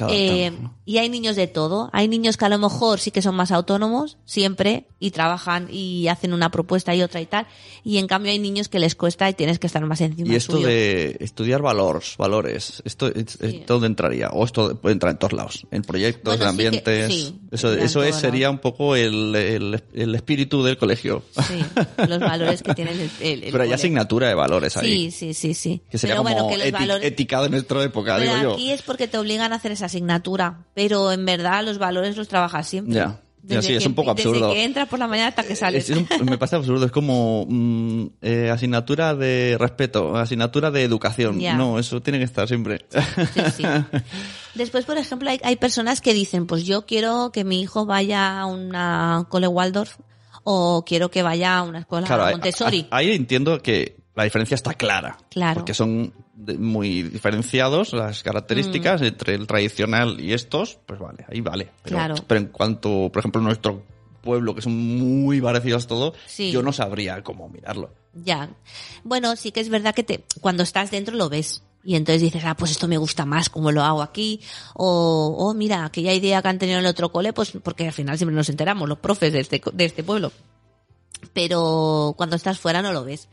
[0.09, 0.73] eh, ¿no?
[0.85, 1.89] y hay niños de todo.
[1.93, 6.07] Hay niños que a lo mejor sí que son más autónomos siempre y trabajan y
[6.09, 7.45] hacen una propuesta y otra y tal.
[7.83, 10.35] Y en cambio hay niños que les cuesta y tienes que estar más encima Y
[10.37, 10.67] esto suyo.
[10.67, 13.63] de estudiar valores, valores, esto es, Sí.
[13.67, 14.29] ¿dónde entraría?
[14.29, 17.13] O esto puede entrar en todos lados, en proyectos, Bueno, en sí que- ambientes.
[17.13, 21.23] sí, eso eso es, sería un poco el, el, el espíritu del colegio.
[21.47, 21.63] Sí,
[22.07, 25.09] los valores que tienen el, el- Pero hay asignatura de valores ahí.
[25.09, 25.81] Sí, sí, sí, sí.
[25.89, 27.15] Que sería Pero como bueno, que los eti- valores...
[27.27, 28.53] de nuestra época, Pero digo yo.
[28.53, 32.27] aquí es porque te obligan a hacer esa asignatura, pero en verdad los valores los
[32.27, 32.95] trabajas siempre.
[32.95, 33.19] Ya.
[33.47, 34.47] Ya, sí, es un poco absurdo.
[34.47, 35.87] Desde que entras por la mañana hasta que sales.
[35.87, 40.81] Es- es un- me parece absurdo, es como mm, eh, asignatura de respeto, asignatura de
[40.81, 41.39] educación.
[41.39, 41.53] Ya.
[41.55, 42.87] No, eso tiene que estar siempre.
[42.89, 43.63] Sí, sí.
[44.55, 48.39] Después, por ejemplo, hay, hay personas que dicen, pues yo quiero que mi hijo vaya
[48.39, 49.97] a una cole Waldorf
[50.43, 52.87] o quiero que vaya a una escuela Claro, ahí- Montessori.
[52.89, 55.17] ahí entiendo que la diferencia está clara.
[55.29, 55.55] Claro.
[55.59, 56.13] Porque son
[56.57, 59.05] muy diferenciados las características Mm.
[59.05, 61.69] entre el tradicional y estos, pues vale, ahí vale.
[61.83, 62.15] Pero, Claro.
[62.27, 63.83] pero en cuanto, por ejemplo, nuestro
[64.21, 66.51] pueblo, que son muy parecidos todos, Sí.
[66.51, 67.91] yo no sabría cómo mirarlo.
[68.13, 68.49] Ya.
[69.03, 71.61] Bueno, sí que es verdad que te, cuando estás dentro lo ves.
[71.83, 74.41] Y entonces dices, ah, pues esto me gusta más, como lo hago aquí.
[74.73, 77.93] O, oh, mira, aquella idea que han tenido en el otro cole, pues porque al
[77.93, 80.31] final siempre nos enteramos, los profes de este, de este pueblo.
[81.33, 83.27] Pero cuando estás fuera no lo ves,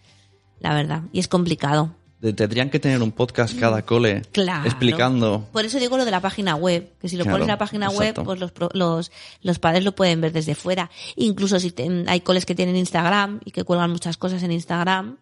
[0.60, 1.02] la verdad.
[1.12, 1.94] Y es complicado.
[2.22, 4.22] De- Tendrían que tener un podcast cada cole Mm.
[4.32, 4.64] Claro.
[4.64, 5.48] explicando.
[5.52, 7.58] Por eso digo lo de la página web, que si lo Claro, pones en la
[7.58, 8.22] página exacto.
[8.22, 10.90] web, pues los, los, los padres lo pueden ver desde fuera.
[11.16, 15.18] Incluso si te- hay coles que tienen Instagram y que cuelgan muchas cosas en Instagram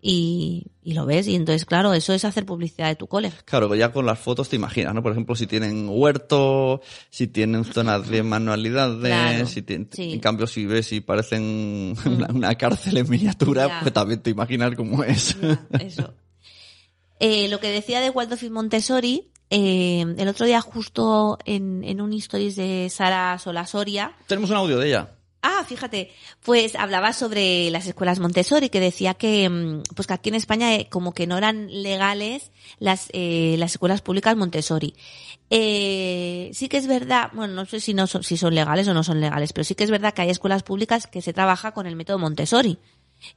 [0.00, 1.26] y, y lo ves.
[1.26, 3.32] Y entonces, claro, eso es hacer publicidad de tu cole.
[3.46, 5.02] Claro, ya con las fotos te imaginas, ¿no?
[5.02, 10.08] Por ejemplo, si tienen huerto, si tienen zonas de manualidades, Claro, si tienen, sí.
[10.08, 10.12] Mm.
[10.12, 13.80] en cambio si ves y parecen una, una cárcel en miniatura, Ya.
[13.80, 15.36] pues también te imaginas cómo es.
[15.80, 16.14] Eso.
[17.20, 22.00] Eh, lo que decía de Waldorf y Montessori, eh, el otro día justo en, en
[22.00, 25.14] un stories de Sara Solasoria, Tenemos un audio de ella.
[25.46, 26.10] Ah, fíjate,
[26.42, 30.74] pues hablaba sobre las escuelas Montessori, que decía que, mm, pues que aquí en España
[30.74, 34.94] eh, como que no eran legales las, eh, las escuelas públicas Montessori.
[35.50, 38.94] Eh, sí que es verdad, bueno, no sé si no son, si son legales o
[38.94, 41.72] no son legales, pero sí que es verdad que hay escuelas públicas que se trabaja
[41.72, 42.78] con el método Montessori.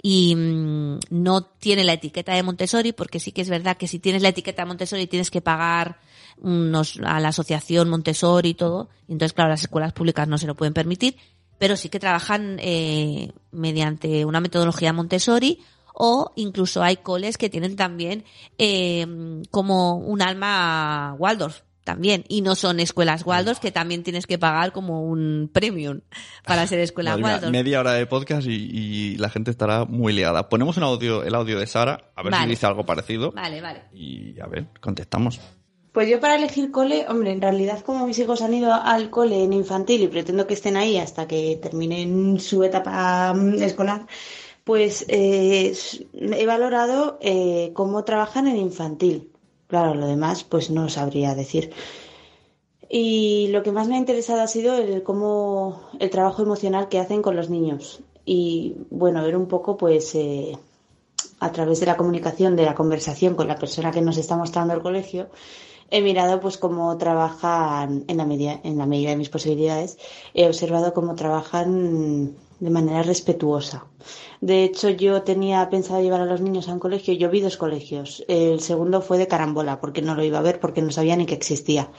[0.02, 4.00] Y mm, no tiene la etiqueta de Montessori, porque sí que es verdad que si
[4.00, 6.00] tienes la etiqueta de Montessori tienes que pagar
[6.38, 8.89] unos, a la asociación Montessori y todo.
[9.08, 11.15] Y entonces, claro, las escuelas públicas no se lo pueden permitir
[11.58, 15.60] pero sí que trabajan eh, mediante una metodología Montessori
[15.93, 18.23] o incluso hay coles que tienen también
[18.58, 24.38] eh, como un alma Waldorf también y no son escuelas Waldorf que también tienes que
[24.38, 26.02] pagar como un premium
[26.45, 27.52] para ser escuela Madre mía, Waldorf.
[27.54, 30.50] media hora de podcast y, y la gente estará muy liada.
[30.50, 32.43] Ponemos un audio, el audio de Sara, a ver Vale.
[32.43, 33.32] si dice algo parecido.
[33.32, 33.84] Vale, vale.
[33.93, 35.39] Y a ver, contestamos.
[35.93, 39.43] Pues yo para elegir cole, hombre, en realidad como mis hijos han ido al cole
[39.45, 44.06] en infantil y pretendo que estén ahí hasta que terminen su etapa mm, escolar,
[44.63, 45.73] pues eh,
[46.13, 49.32] he valorado eh, cómo trabajan en infantil.
[49.67, 51.73] Claro, lo demás pues no sabría decir.
[52.89, 56.99] Y lo que más me ha interesado ha sido el cómo el trabajo emocional que
[56.99, 58.01] hacen con los niños.
[58.25, 60.58] Y bueno, ver un poco pues eh,
[61.39, 64.73] a través de la comunicación, de la conversación con la persona que nos está mostrando
[64.73, 65.27] el colegio,
[65.89, 69.97] he mirado pues cómo trabajan en la medida, en la medida de mis posibilidades,
[70.34, 73.86] he observado cómo trabajan de manera respetuosa.
[74.41, 77.58] De hecho, yo tenía pensado llevar a los niños a un colegio, yo vi dos
[77.58, 78.24] colegios.
[78.28, 81.26] El segundo fue de carambola, porque no lo iba a ver, porque no sabía ni
[81.26, 81.91] que existía.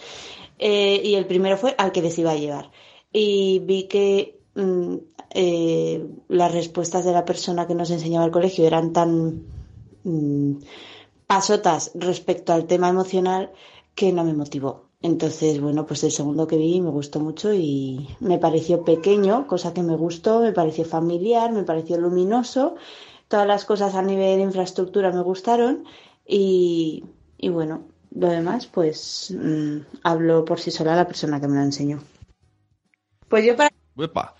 [0.58, 2.70] Eh, y el primero fue al que les iba a llevar.
[3.12, 4.96] Y vi que mm,
[5.30, 9.44] eh, las respuestas de la persona que nos enseñaba el colegio eran tan
[10.04, 10.58] mm,
[11.26, 13.52] pasotas respecto al tema emocional
[13.94, 14.87] que no me motivó.
[15.00, 19.72] Entonces, bueno, pues el segundo que vi me gustó mucho y me pareció pequeño, cosa
[19.72, 22.74] que me gustó, me pareció familiar, me pareció luminoso.
[23.28, 25.84] Todas las cosas a nivel de infraestructura me gustaron
[26.26, 27.04] y,
[27.36, 31.62] y bueno, lo demás, pues mm, hablo por sí sola la persona que me lo
[31.62, 32.02] enseñó.
[33.28, 34.37] Pues yo para Uepa.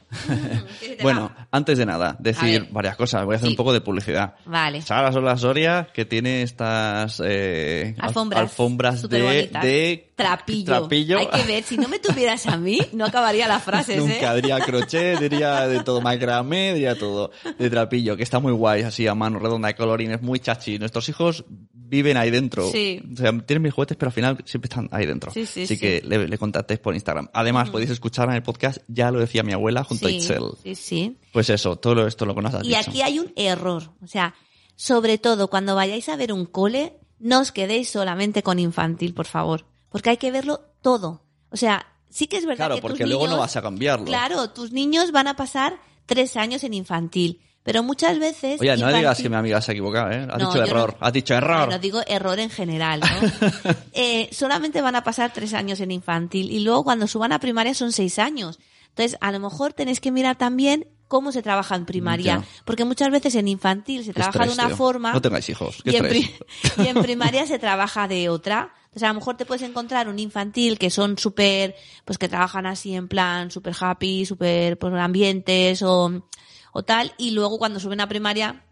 [0.81, 3.25] ¿Qué se te Bueno, antes de nada, decir varias cosas.
[3.25, 3.53] Voy a hacer Sí.
[3.53, 4.35] un poco de publicidad.
[4.47, 4.83] Vale.
[4.83, 8.41] Sara Sola Soria, que tiene estas eh, al- Alfombras.
[8.43, 10.65] alfombras de, trapillo.
[10.81, 11.19] trapillo.
[11.19, 14.37] Hay que ver, si no me tuvieras a mí, no acabaría la frase, Nunca ¿eh?
[14.37, 19.07] diría crochet, diría de todo macramé, diría todo de trapillo, que está muy guay, así
[19.07, 20.79] a mano redonda de colorines, muy chachi.
[20.79, 22.71] Nuestros hijos viven ahí dentro.
[22.71, 23.01] Sí.
[23.15, 25.33] O sea, tienen mis juguetes, pero al final siempre están ahí dentro.
[25.33, 25.81] Sí, sí, así sí.
[25.81, 27.29] que le, le contactéis por Instagram.
[27.33, 30.21] Además, podéis escuchar en el podcast, ya lo decía mi abuela junto Sí,
[30.63, 31.19] sí, sí.
[31.33, 32.81] Pues eso, todo esto lo has Y dicho.
[32.91, 33.91] aquí hay un error.
[34.03, 34.35] O sea,
[34.77, 39.27] sobre todo cuando vayáis a ver un cole, no os quedéis solamente con infantil, por
[39.27, 41.23] favor, porque hay que verlo todo.
[41.51, 44.07] O sea, sí que es verdad Claro, que tus porque luego no vas a cambiarlo.
[44.07, 48.61] Claro, tus niños van a pasar tres años en infantil, pero muchas veces...
[48.61, 50.27] Oye, no infantil- digas que mi amiga se ha equivocado, ¿eh?
[50.31, 50.97] Has No, dicho error.
[51.01, 51.67] no- Has dicho error.
[51.67, 53.07] Bueno, digo error en general, ¿no?
[53.93, 57.75] Eh, solamente van a pasar tres años en infantil y luego cuando suban a primaria
[57.75, 58.59] son seis años.
[58.99, 62.45] Entonces, a lo mejor tenéis que mirar también cómo se trabaja en primaria, Ya.
[62.65, 64.77] porque muchas veces en infantil se trabaja de una tío.
[64.77, 65.81] forma No tengáis hijos.
[65.85, 68.75] Y en, y primaria se trabaja de otra.
[68.87, 72.67] Entonces, a lo mejor te puedes encontrar un infantil que son súper, pues que trabajan
[72.67, 76.27] así en plan súper happy, súper pues, ambientes o,
[76.73, 78.65] o tal, y luego cuando suben a primaria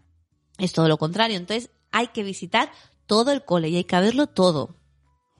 [0.57, 1.37] es todo lo contrario.
[1.37, 2.69] Entonces, hay que visitar
[3.05, 4.75] todo el cole y hay que verlo todo.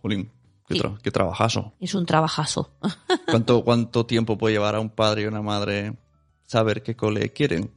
[0.01, 0.31] Jolín,
[0.67, 0.79] qué, Sí.
[0.81, 1.73] tra- qué trabajazo.
[1.79, 2.71] Es un trabajazo.
[3.29, 5.97] ¿Cuánto, ¿Cuánto tiempo puede llevar a un padre y una madre
[6.45, 7.71] saber qué cole quieren?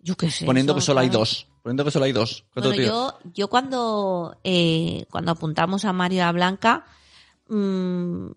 [0.00, 0.46] Yo qué sé.
[0.46, 1.46] Poniendo que solo hay dos.
[1.62, 2.44] Poniendo que solo hay dos.
[2.54, 6.86] ¿Cuánto Bueno, yo, yo cuando, eh, cuando apuntamos a Mario y a Blanca,
[7.48, 8.28] mm,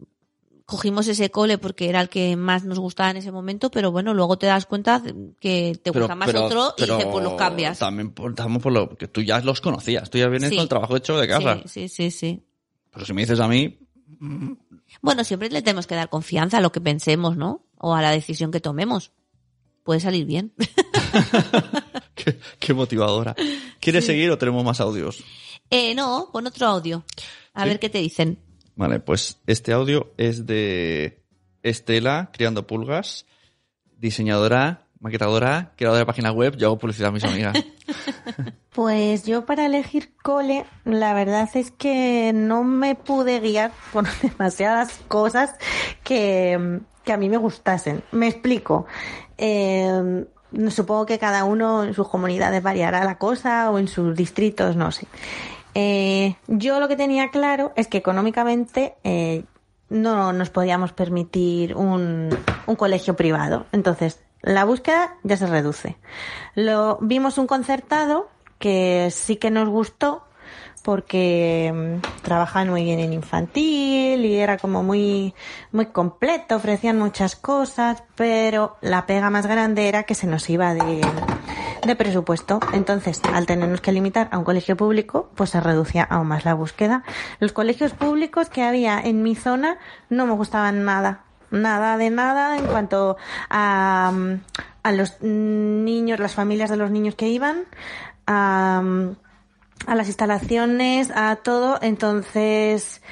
[0.66, 4.14] cogimos ese cole porque era el que más nos gustaba en ese momento, pero bueno,
[4.14, 5.02] luego te das cuenta
[5.40, 7.80] que te gusta más otro y dices, pues los cambias.
[7.80, 10.10] También por, también por lo que tú ya los conocías.
[10.10, 10.56] Tú ya vienes Sí.
[10.56, 11.60] con el trabajo hecho de casa.
[11.66, 12.44] Sí, sí, sí, sí.
[12.92, 13.80] Pero si me dices a mí,
[15.02, 17.66] Bueno, siempre le tenemos que dar confianza a lo que pensemos, ¿no?
[17.78, 19.12] O a la decisión que tomemos.
[19.84, 20.54] Puede salir bien.
[22.16, 23.36] qué, qué motivadora.
[23.80, 25.24] ¿Quieres seguir o tenemos más audios?
[25.70, 27.04] eh, no, pon otro audio.
[27.54, 27.70] A ¿Sí?
[27.70, 28.40] ver qué te dicen.
[28.76, 31.24] Vale, pues este audio es de
[31.62, 33.26] Estela, Criando Pulgas,
[33.98, 36.56] diseñadora, maquetadora, creadora de página web.
[36.58, 37.56] Yo hago publicidad a mis amigas.
[38.74, 45.00] Pues yo para elegir cole, la verdad es que no me pude guiar por demasiadas
[45.08, 45.54] cosas
[46.04, 48.02] que, que a mí me gustasen.
[48.12, 48.88] Me explico.
[49.38, 50.26] Eh,
[50.70, 54.92] supongo que cada uno en sus comunidades variará la cosa o en sus distritos, no
[54.92, 55.06] sé.
[55.76, 59.44] Eh, yo lo que tenía claro es que económicamente eh,
[59.90, 62.30] no nos podíamos permitir un,
[62.66, 63.68] un colegio privado.
[63.72, 65.98] Entonces, la búsqueda ya se reduce.
[66.54, 68.30] Lo, vimos un concertado
[68.60, 70.24] que sí que nos gustó
[70.84, 75.34] porque mm, trabajaban muy bien en infantil y era como muy,
[75.72, 80.74] muy completo, ofrecían muchas cosas, pero la pega más grande era que se nos iba
[80.74, 81.02] de,
[81.86, 82.60] de presupuesto.
[82.74, 86.54] Entonces, al tenernos que limitar a un colegio público, pues se reducía aún más la
[86.54, 87.04] búsqueda.
[87.40, 89.78] Los colegios públicos que había en mi zona
[90.10, 91.24] no me gustaban nada.
[91.54, 93.16] Nada de nada en cuanto
[93.48, 94.12] a,
[94.82, 97.66] a los niños, las familias de los niños que iban,
[98.26, 98.82] a,
[99.86, 101.78] a las instalaciones, a todo.
[101.84, 103.04] Entonces,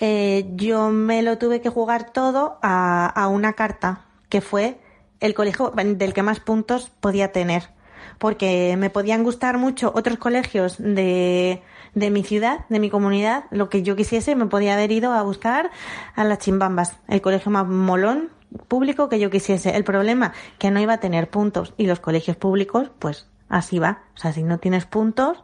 [0.00, 4.80] eh, yo me lo tuve que jugar todo a, a una carta, que fue
[5.20, 7.68] el colegio del que más puntos podía tener.
[8.16, 11.62] Porque me podían gustar mucho otros colegios de,
[11.94, 15.22] de mi ciudad, de mi comunidad, lo que yo quisiese, me podía haber ido a
[15.22, 15.70] buscar
[16.14, 18.30] a las chimbambas, el colegio más molón
[18.68, 19.76] público que yo quisiese.
[19.76, 24.02] El problema, que no iba a tener puntos y los colegios públicos, pues así va.
[24.16, 25.42] O sea, si no tienes puntos,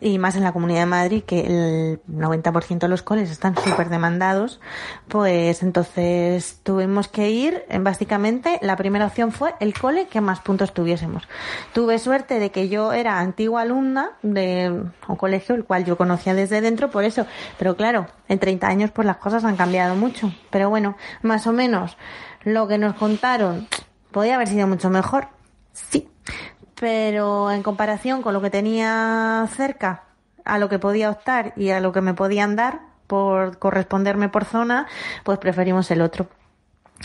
[0.00, 3.88] y más en la Comunidad de Madrid, que el 90% de los coles están súper
[3.88, 4.60] demandados,
[5.08, 10.40] pues entonces tuvimos que ir, en básicamente, la primera opción fue el cole que más
[10.40, 11.26] puntos tuviésemos.
[11.72, 16.34] Tuve suerte de que yo era antigua alumna de un colegio, el cual yo conocía
[16.34, 17.26] desde dentro, por eso,
[17.58, 21.52] pero claro, en 30 años pues las cosas han cambiado mucho, pero bueno, más o
[21.52, 21.96] menos
[22.44, 23.66] lo que nos contaron
[24.10, 25.28] podía haber sido mucho mejor,
[25.72, 26.08] sí,
[26.80, 30.04] pero en comparación con lo que tenía cerca,
[30.44, 34.44] a lo que podía optar y a lo que me podían dar por corresponderme por
[34.44, 34.86] zona,
[35.24, 36.28] pues preferimos el otro.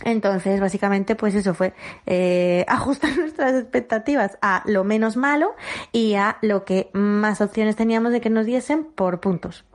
[0.03, 1.73] Entonces, básicamente, pues eso fue
[2.05, 5.55] eh, ajustar nuestras expectativas a lo menos malo
[5.91, 9.65] y a lo que más opciones teníamos de que nos diesen por puntos.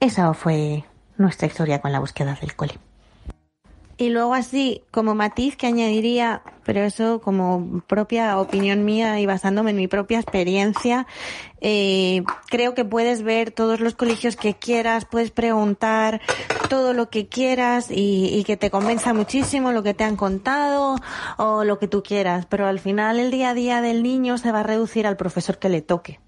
[0.00, 0.84] Esa fue
[1.16, 2.78] nuestra historia con la búsqueda del cole.
[4.02, 9.70] Y luego así, como matiz que añadiría, pero eso como propia opinión mía y basándome
[9.70, 11.06] en mi propia experiencia,
[11.60, 16.20] eh, creo que puedes ver todos los colegios que quieras, puedes preguntar
[16.68, 20.96] todo lo que quieras y, y que te convenza muchísimo lo que te han contado
[21.36, 24.50] o lo que tú quieras, pero al final el día a día del niño se
[24.50, 26.18] va a reducir al profesor que le toque.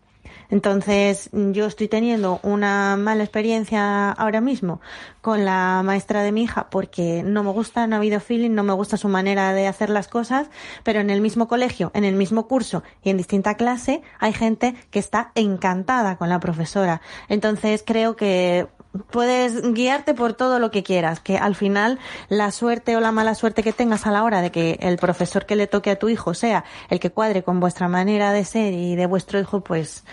[0.54, 4.80] Entonces, yo estoy teniendo una mala experiencia ahora mismo
[5.20, 8.62] con la maestra de mi hija porque no me gusta, no ha habido feeling, no
[8.62, 10.46] me gusta su manera de hacer las cosas,
[10.84, 14.76] pero en el mismo colegio, en el mismo curso y en distinta clase hay gente
[14.92, 17.00] que está encantada con la profesora.
[17.28, 18.68] Entonces, creo que
[19.10, 23.34] puedes guiarte por todo lo que quieras, que al final la suerte o la mala
[23.34, 26.08] suerte que tengas a la hora de que el profesor que le toque a tu
[26.08, 30.04] hijo sea el que cuadre con vuestra manera de ser y de vuestro hijo, pues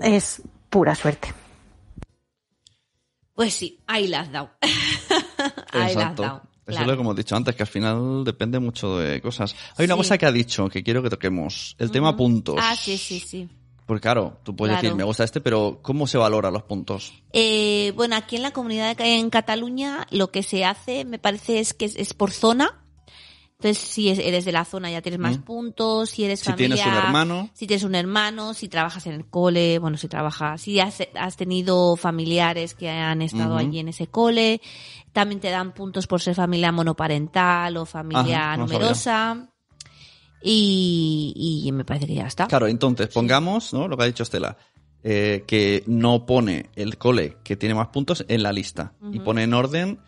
[0.00, 1.32] es pura suerte.
[3.34, 4.50] Pues sí, ahí la has dado.
[5.72, 6.42] ahí la has dado.
[6.64, 6.86] Eso es claro.
[6.92, 9.56] lo que hemos dicho antes, que al final depende mucho de cosas.
[9.76, 9.98] Hay una Sí.
[9.98, 11.74] cosa que ha dicho que quiero que toquemos.
[11.78, 12.56] El tema puntos.
[12.60, 13.48] Ah, sí, sí, sí.
[13.86, 14.82] Porque claro, tú puedes Claro.
[14.82, 17.12] decir, me gusta este, pero ¿cómo se valoran los puntos?
[17.32, 21.58] Eh, bueno, aquí en la comunidad de- en Cataluña lo que se hace, me parece,
[21.60, 22.78] es que es, es por zona.
[23.58, 25.42] Entonces, si es- eres de la zona ya tienes más Mm.
[25.42, 27.50] puntos, si eres Si familia, tienes un hermano.
[27.54, 31.36] si tienes un hermano, si trabajas en el cole, bueno, si trabajas, si has, has
[31.36, 33.58] tenido familiares que han estado Ujú.
[33.66, 34.60] allí en ese cole,
[35.12, 39.48] también te dan puntos por ser familia monoparental o familia Ajá, numerosa.
[40.42, 42.46] Y, y me parece que ya está.
[42.46, 43.88] Claro, entonces pongamos, ¿no?
[43.88, 44.56] Lo que ha dicho Estela,
[45.04, 49.42] eh, que no pone el cole que tiene más puntos en la lista y pone
[49.42, 49.98] en orden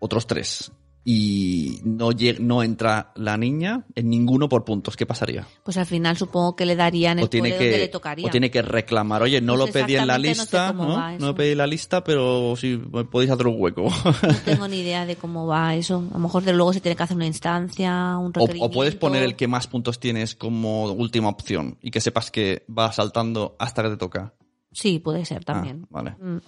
[0.00, 0.72] otros tres.
[1.06, 4.96] Y no, no entra la niña en ninguno por puntos.
[4.96, 5.46] ¿Qué pasaría?
[5.62, 8.26] Pues al final supongo que le darían el O tiene, donde le que, tocaría.
[8.26, 10.72] o tiene que reclamar, oye, no Pues lo pedí en la exactamente no sé lista,
[10.72, 11.18] ¿no?
[11.18, 13.82] No, lo pedí en la lista, pero si podéis hacer un hueco.
[13.84, 16.02] No tengo ni idea de cómo va eso.
[16.10, 18.64] A lo mejor de luego se tiene que hacer una instancia, un O, requerimiento.
[18.66, 22.64] o puedes poner el que más puntos tienes como última opción y que sepas que
[22.66, 24.32] va saltando hasta que te toca.
[24.72, 25.82] Sí, puede ser también.
[25.84, 26.10] Ah, vale.
[26.18, 26.40] Mm.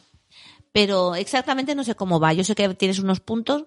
[0.73, 2.33] Pero exactamente no sé cómo va.
[2.33, 3.67] Yo sé que tienes unos puntos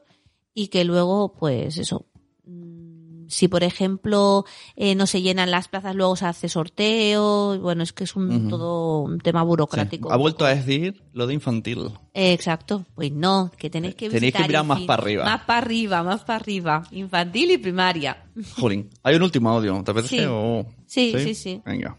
[0.64, 2.06] y que luego, pues eso.
[2.46, 4.44] mm, Si, por ejemplo,
[4.76, 7.60] eh, no se llenan las plazas, luego se hace sorteo.
[7.60, 9.46] Bueno, es que es un, todo un tema Sí.
[9.46, 10.12] burocrático.
[10.12, 11.92] Ha vuelto a decir lo de infantil.
[12.16, 12.86] Eh, Exacto.
[12.96, 15.26] Pues no, que tenéis que Tenéis que mirar más para arriba.
[15.26, 16.84] Más para arriba, más para arriba.
[16.90, 18.26] Infantil y primaria.
[18.58, 18.90] Jolín.
[19.04, 20.18] Hay un último audio, ¿te apetece?
[20.22, 20.26] Sí.
[20.28, 21.62] o- Sí, sí, sí.
[21.64, 21.96] Venga.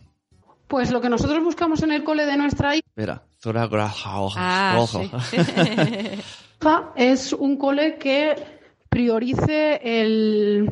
[0.66, 3.22] Pues lo que nosotros buscamos en el cole de nuestra Espera.
[3.40, 4.10] Zora Graja.
[4.36, 5.00] Ah, Ojo.
[5.30, 5.36] sí.
[6.94, 8.36] es un cole que
[8.88, 10.68] priorice el,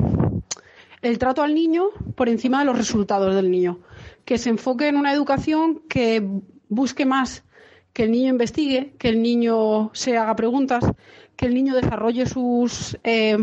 [1.01, 3.79] el trato al niño por encima de los resultados del niño.
[4.25, 6.23] Que se enfoque en una educación que
[6.67, 7.43] busque más
[7.93, 10.85] que el niño investigue, que el niño se haga preguntas,
[11.35, 13.37] que el niño desarrolle sus, eh,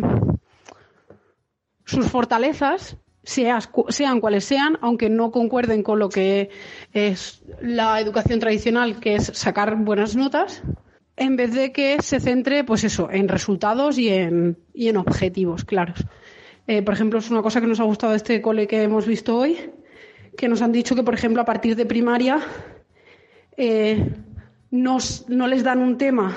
[1.84, 6.51] sus fortalezas, sean cuales sean, aunque no concuerden con lo que
[6.92, 10.62] es la educación tradicional, que es sacar buenas notas,
[11.16, 15.64] en vez de que se centre, pues eso, en resultados y en, y en objetivos
[15.64, 16.04] claros.
[16.66, 19.06] Eh, por ejemplo, es una cosa que nos ha gustado de este cole que hemos
[19.06, 19.58] visto hoy,
[20.36, 22.40] que nos han dicho que, por ejemplo, a partir de primaria
[23.56, 24.12] eh,
[24.70, 24.98] no
[25.46, 26.36] les dan un tema,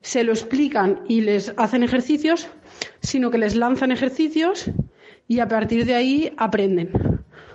[0.00, 2.48] se lo explican y les hacen ejercicios,
[3.02, 4.70] sino que les lanzan ejercicios
[5.28, 6.90] y a partir de ahí aprenden.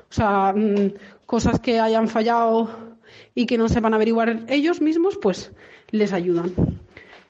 [0.10, 0.94] O sea, mm,
[1.26, 2.95] cosas que hayan fallado
[3.34, 5.52] y que no sepan averiguar ellos mismos, pues
[5.92, 6.54] les ayudan.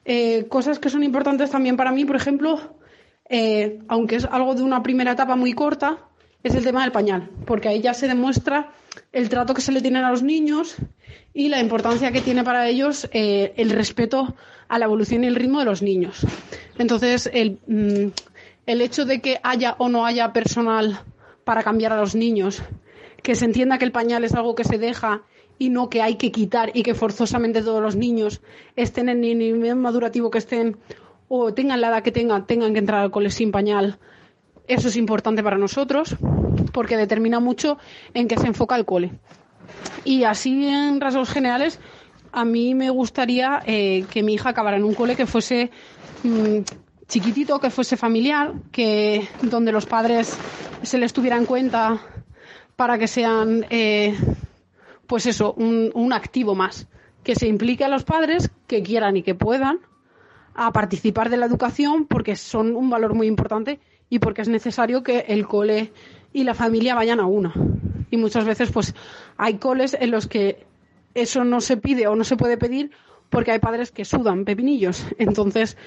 [0.06, 2.60] Eh, cosas que son importantes también para mí, por ejemplo,
[3.30, 5.98] eh, aunque es algo de una primera etapa muy corta,
[6.44, 8.72] es el tema del pañal, porque ahí ya se demuestra
[9.12, 10.76] el trato que se le tiene a los niños
[11.34, 14.36] y la importancia que tiene para ellos eh, el respeto
[14.68, 16.26] a la evolución y el ritmo de los niños.
[16.78, 18.12] Entonces, el, mm,
[18.68, 21.00] el hecho de que haya o no haya personal
[21.44, 22.62] para cambiar a los niños,
[23.24, 25.24] que se entienda que el pañal es algo que se deja
[25.58, 28.41] y no que hay que quitar y que forzosamente todos los niños
[28.76, 30.78] estén en el nivel madurativo que estén
[31.28, 33.97] o tengan la edad que tengan, tengan que entrar al cole sin pañal.
[34.68, 36.16] Eso es importante para nosotros
[36.74, 37.78] porque determina mucho
[38.14, 39.12] en qué se enfoca el cole.
[40.03, 41.80] Y así en rasgos generales,
[42.32, 45.72] a mí me gustaría eh, que mi hija acabara en un cole que fuese
[46.24, 46.60] mm,
[47.08, 50.38] chiquitito, que fuese familiar, que donde los padres
[50.82, 51.99] se les tuviera en cuenta
[52.76, 54.18] para que sean, eh,
[55.08, 56.88] pues eso, un, un activo más,
[57.24, 59.80] que se implique a los padres que quieran y que puedan
[60.53, 63.80] a participar de la educación porque son un valor muy importante
[64.10, 65.91] y porque es necesario que el cole
[66.32, 67.53] y la familia vayan a una.
[68.12, 68.93] Y muchas veces pues
[69.38, 70.66] hay coles en los que
[71.14, 72.91] eso no se pide o no se puede pedir
[73.30, 75.06] porque hay padres que sudan pepinillos.
[75.18, 75.78] Entonces,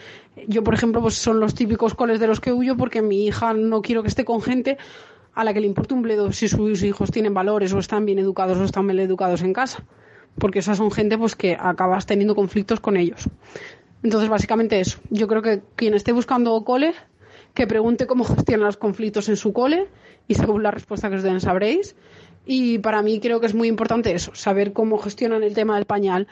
[0.47, 3.55] yo por ejemplo, pues son los típicos coles de los que huyo porque mi hija
[3.55, 4.77] no quiero que esté con gente
[5.39, 8.19] a la que le importa un bledo si sus hijos tienen valores o están bien
[8.19, 9.85] educados o están mal educados en casa.
[10.37, 13.29] Porque esas son gente pues que acabas teniendo conflictos con ellos.
[14.03, 14.99] Entonces, básicamente eso.
[15.11, 16.93] Yo creo que quien esté buscando cole,
[17.55, 19.87] que pregunte cómo gestionan los conflictos en su cole
[20.27, 21.95] y según la respuesta que os den sabréis.
[22.45, 25.85] Y para mí creo que es muy importante eso, saber cómo gestionan el tema del
[25.85, 26.27] pañal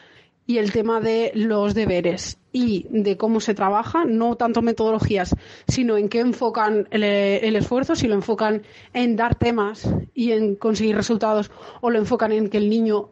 [0.47, 5.34] y el tema de los deberes y de cómo se trabaja, no tanto metodologías,
[5.66, 8.62] sino en qué enfocan el, esfuerzo, si lo enfocan
[8.94, 13.09] en dar temas y en conseguir resultados o lo enfocan en que el niño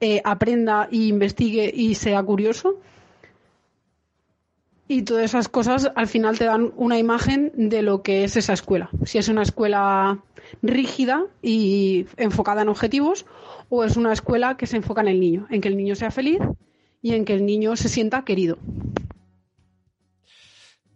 [0.00, 2.78] eh, aprenda e investigue y sea curioso.
[4.88, 8.52] Y todas esas cosas al final te dan una imagen de lo que es esa
[8.52, 8.88] escuela.
[9.04, 10.22] Si es una escuela
[10.62, 13.26] rígida y enfocada en objetivos
[13.68, 16.12] o es una escuela que se enfoca en el niño, en que el niño sea
[16.12, 16.38] feliz
[17.06, 18.58] y en que el niño se sienta querido.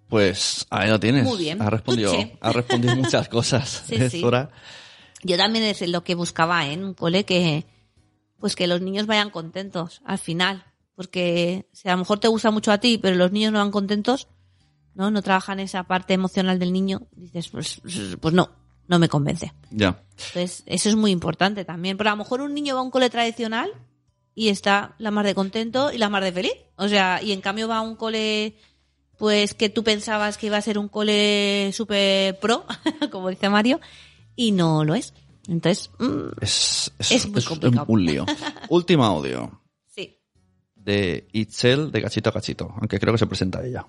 [0.08, 1.22] Pues ahí lo tienes.
[1.22, 1.62] Muy bien.
[1.62, 3.84] Ha respondido, ha respondido muchas cosas.
[3.86, 4.24] Sí, Es sí.
[4.24, 4.50] hora.
[5.22, 6.72] Yo también es lo que buscaba ¿eh?
[6.72, 7.64] en un cole que
[8.40, 10.64] pues que los niños vayan contentos al final.
[10.96, 13.70] Porque si a lo mejor te gusta mucho a ti, pero los niños no van
[13.70, 14.26] contentos,
[14.94, 15.12] ¿no?
[15.12, 17.80] No trabajan esa parte emocional del niño, dices, pues,
[18.20, 18.50] pues no,
[18.88, 19.52] no me convence.
[19.70, 20.02] Ya.
[20.10, 21.96] Entonces, eso es muy importante también.
[21.96, 23.70] Pero a lo mejor un niño va a un cole tradicional
[24.34, 26.52] y está la más de contento y la más de feliz.
[26.76, 28.56] O sea, y en cambio va a un cole,
[29.18, 32.64] pues que tú pensabas que iba a ser un cole super pro,
[33.10, 33.80] como dice Mario,
[34.36, 35.12] y no lo es.
[35.48, 37.86] Entonces, mm, Es, es, Es muy es complicado.
[37.88, 38.24] un lío.
[38.68, 40.18] Último audio sí.
[40.74, 43.86] de Itzel de Cachito a Cachito, aunque creo que se presenta ella.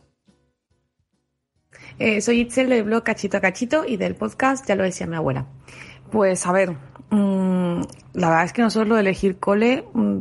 [1.99, 5.15] Eh, soy Itzel del blog Cachito a Cachito y del podcast Ya lo decía mi
[5.15, 5.47] abuela.
[6.11, 6.75] Pues a ver,
[7.11, 7.81] mm,
[8.13, 10.17] la verdad es que nosotros lo de elegir cole, mm,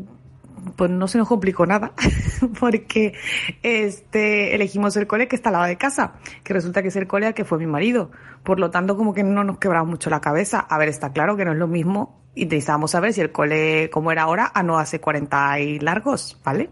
[0.77, 1.93] pues no se nos complicó nada,
[2.61, 3.15] porque
[3.63, 6.15] este elegimos el cole que está al lado de casa,
[6.45, 8.11] que resulta que es el cole al que fue mi marido.
[8.45, 10.61] Por lo tanto, como que no nos quebramos mucho la cabeza.
[10.61, 13.91] A ver, está claro que no es lo mismo y necesitábamos saber si el cole
[13.91, 16.71] como era ahora a no hace 40 y largos, ¿vale?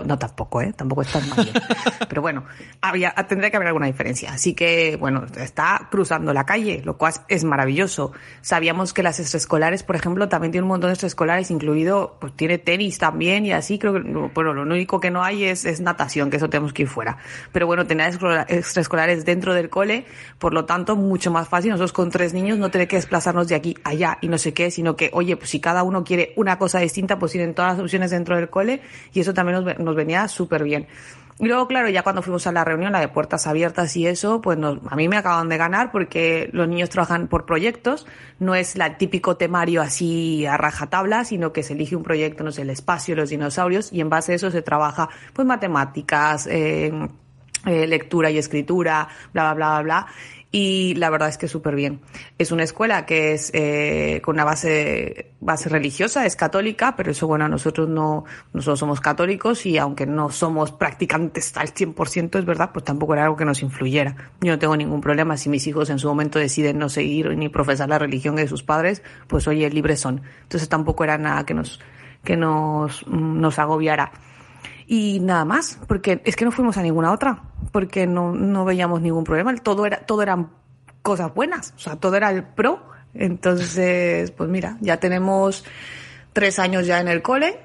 [0.00, 0.72] No, no tampoco, ¿eh?
[0.76, 1.54] Tampoco es tan mayor.
[2.08, 2.44] Pero bueno,
[2.80, 4.32] había, tendría que haber alguna diferencia.
[4.32, 8.12] Así que, bueno, está cruzando la calle, lo cual es maravilloso.
[8.40, 12.58] Sabíamos que las extraescolares, por ejemplo, también tiene un montón de extraescolares, incluido, pues tiene
[12.58, 13.78] tenis también y así.
[13.78, 16.82] Creo que, bueno, lo único que no hay es, es natación, que eso tenemos que
[16.82, 17.18] ir fuera.
[17.52, 20.06] Pero bueno, tener extra- extraescolares dentro del cole,
[20.38, 21.70] por lo tanto, mucho más fácil.
[21.70, 24.52] Nosotros con tres niños no tener que desplazarnos de aquí a allá y no sé
[24.52, 27.72] qué, sino que, oye, pues si cada uno quiere una cosa distinta, pues tienen todas
[27.72, 28.80] las opciones dentro del cole
[29.12, 30.86] y eso también nos, nos venía súper bien.
[31.40, 34.40] Y luego, claro, ya cuando fuimos a la reunión, la de puertas abiertas y eso,
[34.40, 38.06] pues nos- a mí me acaban de ganar porque los niños trabajan por proyectos,
[38.40, 42.50] no es el típico temario así a rajatabla, sino que se elige un proyecto, no
[42.50, 46.92] sé, el espacio, los dinosaurios, y en base a eso se trabaja, pues, matemáticas, eh,
[47.66, 50.06] eh, lectura y escritura, bla, bla, bla, bla.
[50.50, 52.00] Y la verdad es que súper bien.
[52.38, 57.26] Es una escuela que es eh, con una base, base religiosa, es católica, pero eso,
[57.26, 58.24] bueno, nosotros no,
[58.54, 63.24] nosotros somos católicos y aunque no somos practicantes al 100%, es verdad, pues tampoco era
[63.24, 64.16] algo que nos influyera.
[64.40, 67.50] Yo no tengo ningún problema si mis hijos en su momento deciden no seguir ni
[67.50, 70.22] profesar la religión de sus padres, pues oye, libres son.
[70.44, 71.78] Entonces tampoco era nada que nos,
[72.24, 74.12] que nos, mm, nos agobiara.
[74.90, 79.02] Y nada más, porque es que no fuimos a ninguna otra, porque no, no veíamos
[79.02, 79.54] ningún problema.
[79.56, 80.48] Todo era, todo eran
[81.02, 82.82] cosas buenas, o sea, todo era el pro.
[83.12, 85.64] Entonces, pues mira, ya tenemos
[86.32, 87.60] tres años ya en el cole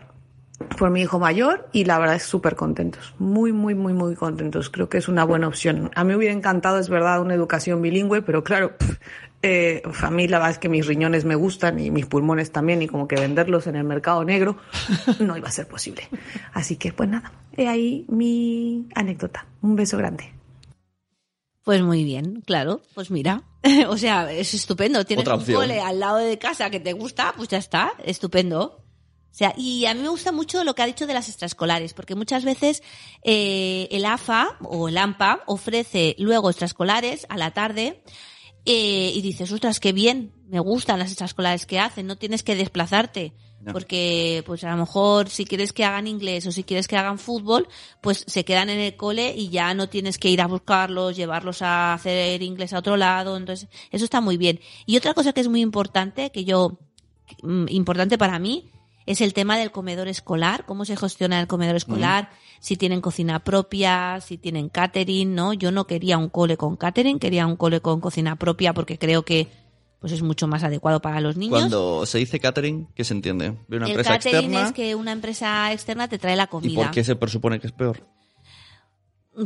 [0.78, 4.69] por mi hijo mayor y la verdad es súper contentos, muy, muy, muy, muy contentos.
[4.69, 5.91] Creo que es una buena opción.
[5.95, 8.99] A mí me hubiera encantado, es verdad, una educación bilingüe, pero claro, pf,
[9.45, 12.81] eh, a mí la verdad es que mis riñones me gustan y mis pulmones también
[12.81, 14.57] y como que venderlos en el mercado negro
[15.19, 16.07] no iba a ser posible.
[16.53, 19.45] Así que pues nada, he ahí mi anécdota.
[19.61, 20.33] Un beso grande.
[21.65, 22.81] Pues muy bien, claro.
[22.93, 23.43] Pues mira,
[23.89, 25.05] o sea, es estupendo.
[25.05, 28.79] Tienes Otra un cole al lado de casa que te gusta, pues ya está, estupendo.
[29.33, 31.93] O sea, y a mí me gusta mucho lo que ha dicho de las extraescolares,
[31.93, 32.81] porque muchas veces
[33.23, 38.03] eh, el AFA o el AMPA ofrece luego extraescolares a la tarde
[38.66, 42.55] eh, y dices, ostras, qué bien, me gustan las extraescolares que hacen, no tienes que
[42.55, 43.34] desplazarte.
[43.59, 43.72] No.
[43.72, 47.18] Porque, pues a lo mejor, si quieres que hagan inglés o si quieres que hagan
[47.18, 47.70] fútbol,
[48.01, 51.61] pues se quedan en el cole y ya no tienes que ir a buscarlos, llevarlos
[51.61, 53.38] a hacer inglés a otro lado.
[53.38, 54.59] Entonces, eso está muy bien.
[54.86, 56.78] Y otra cosa que es muy importante, que yo,
[57.41, 58.72] mm, importante para mí,
[59.06, 62.30] es el tema del comedor escolar, cómo se gestiona el comedor escolar,
[62.60, 65.54] si tienen cocina propia, si tienen catering, ¿no?
[65.54, 69.24] Yo no quería un cole con catering, quería un cole con cocina propia porque creo
[69.24, 69.47] que
[69.99, 71.58] pues es mucho más adecuado para los niños.
[71.58, 73.56] Cuando se dice catering, ¿qué se entiende?
[73.70, 74.68] ¿De una el empresa catering externa?
[74.68, 76.82] es que una empresa externa te trae la ¿Y comida.
[76.84, 78.06] por qué se presupone que es peor?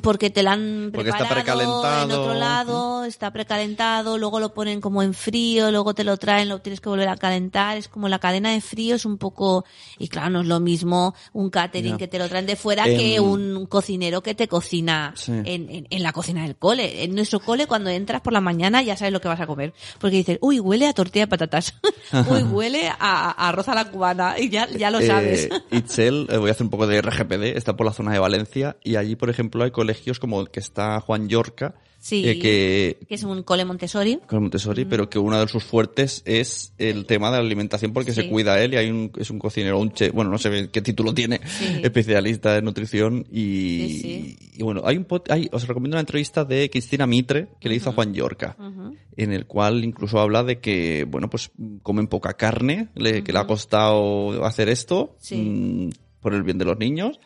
[0.01, 2.21] Porque te la han Porque está preparado en precalentado.
[2.21, 6.59] otro lado, está precalentado, luego lo ponen como en frío, luego te lo traen, lo
[6.59, 9.63] tienes que volver a calentar, es como la cadena de frío es un poco,
[9.97, 13.19] y claro, no es lo mismo un catering que te lo traen de fuera que
[13.21, 15.31] un cocinero que te cocina Sí.
[15.31, 17.03] en, en- en la cocina del cole.
[17.05, 19.73] En nuestro cole cuando entras por la mañana ya sabes lo que vas a comer,
[19.99, 21.73] porque dices, uy, huele a tortilla de patatas,
[22.29, 25.45] uy, huele a, a arroz a la cubana, y ya, ya lo sabes.
[25.45, 28.19] Eh, Itzel, eh, voy a hacer un poco de RGPD, está por la zona de
[28.19, 32.23] Valencia y allí, por ejemplo, hay colegios como el que está Juan Yorca, Sí.
[32.27, 34.19] eh, que que es un cole Montessori.
[34.27, 38.11] con Montessori, pero que uno de sus fuertes es el tema de la alimentación porque
[38.13, 38.21] Sí.
[38.21, 40.81] se cuida él y hay un, es un cocinero, un chef, bueno, no sé qué
[40.81, 41.79] título tiene, Sí.
[41.83, 47.07] especialista en nutrición y, bueno, hay un pot- hay, os recomiendo una entrevista de Cristina
[47.07, 48.55] Mitre que le hizo a Juan Yorca,
[49.15, 51.51] en el cual incluso habla de que, bueno, pues
[51.81, 55.35] comen poca carne, le- que le ha costado hacer esto Sí.
[55.35, 55.89] mm,
[56.21, 57.19] por el bien de los niños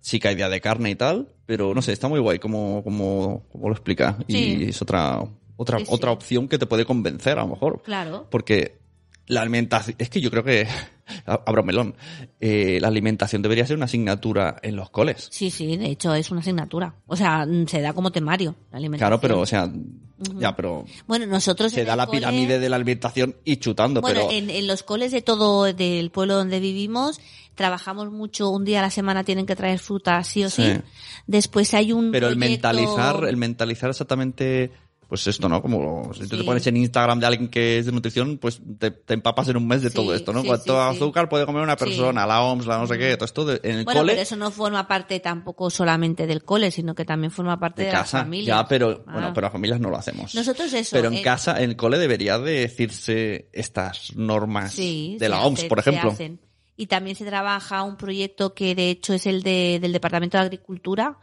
[0.00, 2.82] sí que hay día de carne y tal, pero no sé, está muy guay como,
[2.84, 4.16] como, como lo explica.
[4.28, 5.20] Y es otra,
[5.56, 5.90] otra, Sí, sí.
[5.94, 7.82] otra opción que te puede convencer a lo mejor.
[7.82, 8.26] Claro.
[8.30, 8.78] Porque
[9.26, 10.66] la alimentación, es que yo creo que,
[11.26, 11.94] abro melón,
[12.40, 15.28] eh, la alimentación debería ser una asignatura en los coles.
[15.32, 16.94] Sí, sí, de hecho es una asignatura.
[17.06, 19.08] O sea, mm, se da como temario la alimentación.
[19.08, 19.68] Claro, pero, o sea,
[20.38, 23.56] ya, pero Bueno, nosotros se en da el la cole- pirámide de la alimentación y
[23.56, 27.20] chutando, Bueno, pero en, en los coles de todo del pueblo donde vivimos
[27.56, 30.62] trabajamos mucho, un día a la semana tienen que traer fruta sí o sí.
[30.62, 30.80] Sí.
[31.26, 34.70] Después hay un Pero el mentalizar, el mentalizar exactamente,
[35.08, 35.62] pues esto, ¿no?
[35.62, 36.38] Como si tú Sí.
[36.38, 39.56] te pones en Instagram de alguien que es de nutrición, pues te, te empapas en
[39.56, 40.40] un mes de Sí, todo esto, ¿no?
[40.42, 40.96] sí, Cuánto sí.
[40.96, 43.78] azúcar puede comer una persona, la OMS, la no sé qué, todo esto de- en
[43.78, 44.12] el Bueno, cole.
[44.14, 47.86] pero eso no forma parte tampoco solamente del cole, sino que también forma parte de
[47.86, 48.18] de, las casa.
[48.24, 48.46] familias.
[48.58, 49.12] Ya, pero, Ah.
[49.12, 50.34] bueno, pero las familias no lo hacemos.
[50.34, 50.96] Nosotros eso.
[50.96, 55.40] Pero en eh, casa, en el cole debería de decirse estas normas de se la
[55.44, 56.10] OMS, por se ejemplo.
[56.10, 56.40] hacen.
[56.76, 60.44] Y también se trabaja un proyecto que de hecho es el de, del Departamento de
[60.44, 61.18] Agricultura,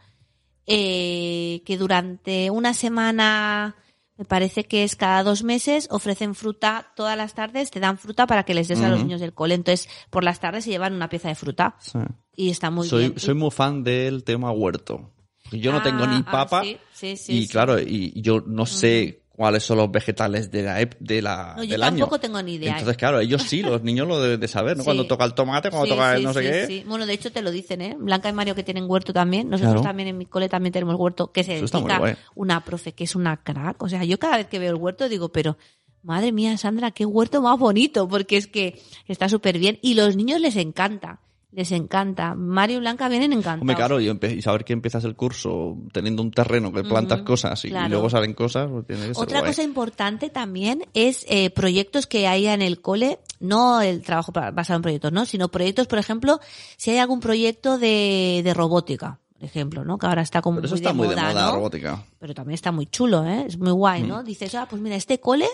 [0.66, 3.76] eh, que durante una semana,
[4.16, 8.26] me parece que es cada dos meses, ofrecen fruta todas las tardes, te dan fruta
[8.26, 9.54] para que les des a los niños del cole.
[9.54, 11.98] Entonces, por las tardes se llevan una pieza de fruta Sí.
[12.34, 13.18] y está muy soy, bien.
[13.18, 15.10] soy muy fan del tema huerto.
[15.52, 18.64] Yo no Ah, tengo ni ah, papa sí, sí, sí, y claro, y yo no
[18.64, 21.98] sé cuáles son los vegetales de la de la, No, yo del año.
[21.98, 22.72] tampoco tengo ni idea.
[22.72, 24.82] Entonces, claro, ellos sí, los niños lo deben de saber, ¿no?
[24.82, 24.86] Sí.
[24.86, 26.66] Cuando toca el tomate, cuando Sí, toca el sí, no sé sí, qué.
[26.66, 26.84] sí.
[26.86, 27.96] Bueno, de hecho te lo dicen, ¿eh?
[27.98, 29.48] Blanca y Mario que tienen huerto también.
[29.50, 29.88] Nosotros Claro.
[29.88, 33.36] también en mi cole también tenemos huerto, que se dedica una profe que es una
[33.42, 33.82] crack.
[33.82, 35.56] O sea, yo cada vez que veo el huerto digo, pero
[36.02, 40.16] madre mía, Sandra, qué huerto más bonito, porque es que está súper bien y los
[40.16, 41.20] niños les encanta.
[41.54, 42.34] Les encanta.
[42.34, 43.60] Mario y Blanca vienen encantados.
[43.60, 47.64] Hombre, claro, y, y saber que empiezas el curso teniendo un terreno que plantas cosas
[47.64, 49.50] y, luego salen cosas, pues tiene que ser Otra guay.
[49.52, 54.76] cosa importante también es eh, proyectos que haya en el cole, no el trabajo basado
[54.78, 55.26] en proyectos, ¿no?
[55.26, 56.40] Sino proyectos, por ejemplo,
[56.76, 59.96] si hay algún proyecto de, de robótica, por ejemplo, ¿no?
[59.96, 62.04] Que ahora está como Pero eso está de muy moda, de moda, robótica.
[62.24, 63.44] Pero también está muy chulo, ¿eh?
[63.48, 64.22] Es muy guay, ¿no?
[64.22, 64.24] Mm.
[64.24, 65.44] Dices, ah, pues mira, este cole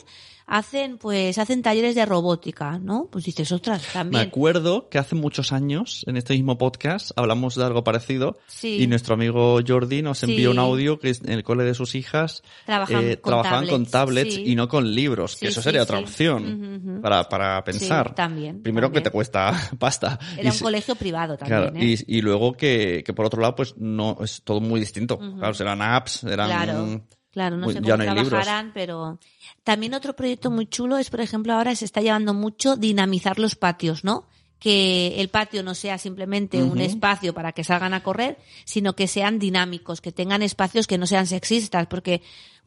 [0.47, 3.09] hacen, pues, hacen talleres de robótica, ¿no?
[3.11, 4.23] Pues dices, ostras, Me también.
[4.29, 8.83] acuerdo que hace muchos años, en este mismo podcast, hablamos de algo parecido Sí.
[8.83, 10.57] y nuestro amigo Jordi nos envió Sí.
[10.57, 13.91] un audio que en el cole de sus hijas Trabajan eh, con trabajaban con tablets,
[13.91, 14.45] tablets sí.
[14.47, 17.01] y no con libros, que eso sería otra opción Ujú, ujú.
[17.01, 18.15] para, para pensar.
[18.15, 19.03] también, Primero también.
[19.05, 20.19] que te cuesta pasta.
[20.37, 21.97] Era Y un colegio privado también, Claro, ¿eh?
[22.07, 25.17] y, y luego que, que por otro lado, pues no, es todo muy distinto.
[25.19, 26.49] Claro, serán apps, eran...
[26.49, 26.60] Claro,
[27.31, 28.29] claro, no Uy, sé cómo no hay libros.
[28.29, 29.19] trabajarán, pero
[29.65, 33.55] también otro proyecto muy chulo es, por ejemplo, ahora se está llevando mucho dinamizar los
[33.57, 34.27] patios, ¿no?
[34.59, 38.37] Que el patio no sea simplemente un espacio para que salgan a correr,
[38.67, 42.21] sino que sean dinámicos, que tengan espacios que no sean sexistas, porque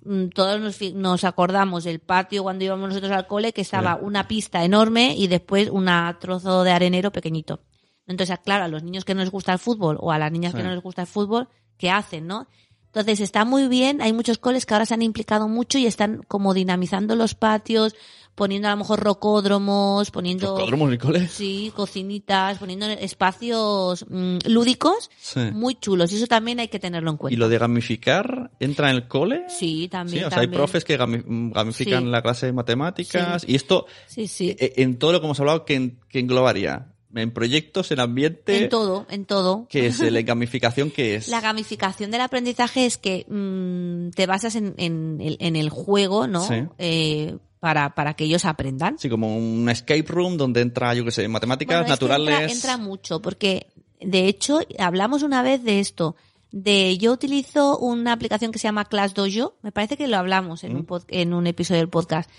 [0.04, 4.28] mm, todos nos, nos acordamos del patio cuando íbamos nosotros al cole, que estaba una
[4.28, 5.88] pista enorme y después un
[6.20, 7.62] trozo de arenero pequeñito.
[8.08, 10.54] Entonces, claro, a los niños que no les gusta el fútbol o a las niñas
[10.56, 12.48] que no les gusta el fútbol, ¿qué hacen, no?
[12.96, 16.22] Entonces está muy bien, hay muchos coles que ahora se han implicado mucho y están
[16.28, 17.96] como dinamizando los patios,
[18.36, 21.28] poniendo a lo mejor rocódromos, poniendo ¿Rocódromos en el cole?
[21.28, 25.40] sí, cocinitas, poniendo espacios mm, lúdicos Sí.
[25.54, 27.34] muy chulos y eso también hay que tenerlo en cuenta.
[27.34, 29.46] ¿Y lo de gamificar entra en el cole?
[29.50, 30.20] Sí, también.
[30.20, 32.10] Sí, o sea, hay profes que gami- gamifican Sí.
[32.10, 34.56] la clase de matemáticas y esto, Sí, sí.
[34.60, 36.93] eh, en todo lo que hemos hablado, que englobaría?
[37.16, 39.68] En proyectos, en ambiente, en todo, en todo.
[39.70, 40.00] ¿qué es?
[40.00, 41.28] ¿La gamificación qué es?
[41.28, 46.26] La gamificación del aprendizaje es que mm, te basas en, en el, en el juego,
[46.28, 46.48] ¿no?
[46.48, 46.56] Sí.
[46.80, 48.98] Eh, para, para que ellos aprendan.
[49.00, 52.30] Sí, como un escape room donde entra, yo qué sé, matemáticas, Bueno, naturales.
[52.52, 53.68] entra, entra mucho, porque
[54.02, 56.16] de hecho hablamos una vez de esto.
[56.52, 60.64] De yo utilizo una aplicación que se llama Class Dojo, me parece que lo hablamos
[60.64, 62.30] en, un, pod- en un episodio del podcast,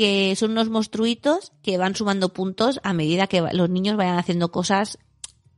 [0.00, 4.50] que son unos monstruitos que van sumando puntos a medida que los niños vayan haciendo
[4.50, 4.98] cosas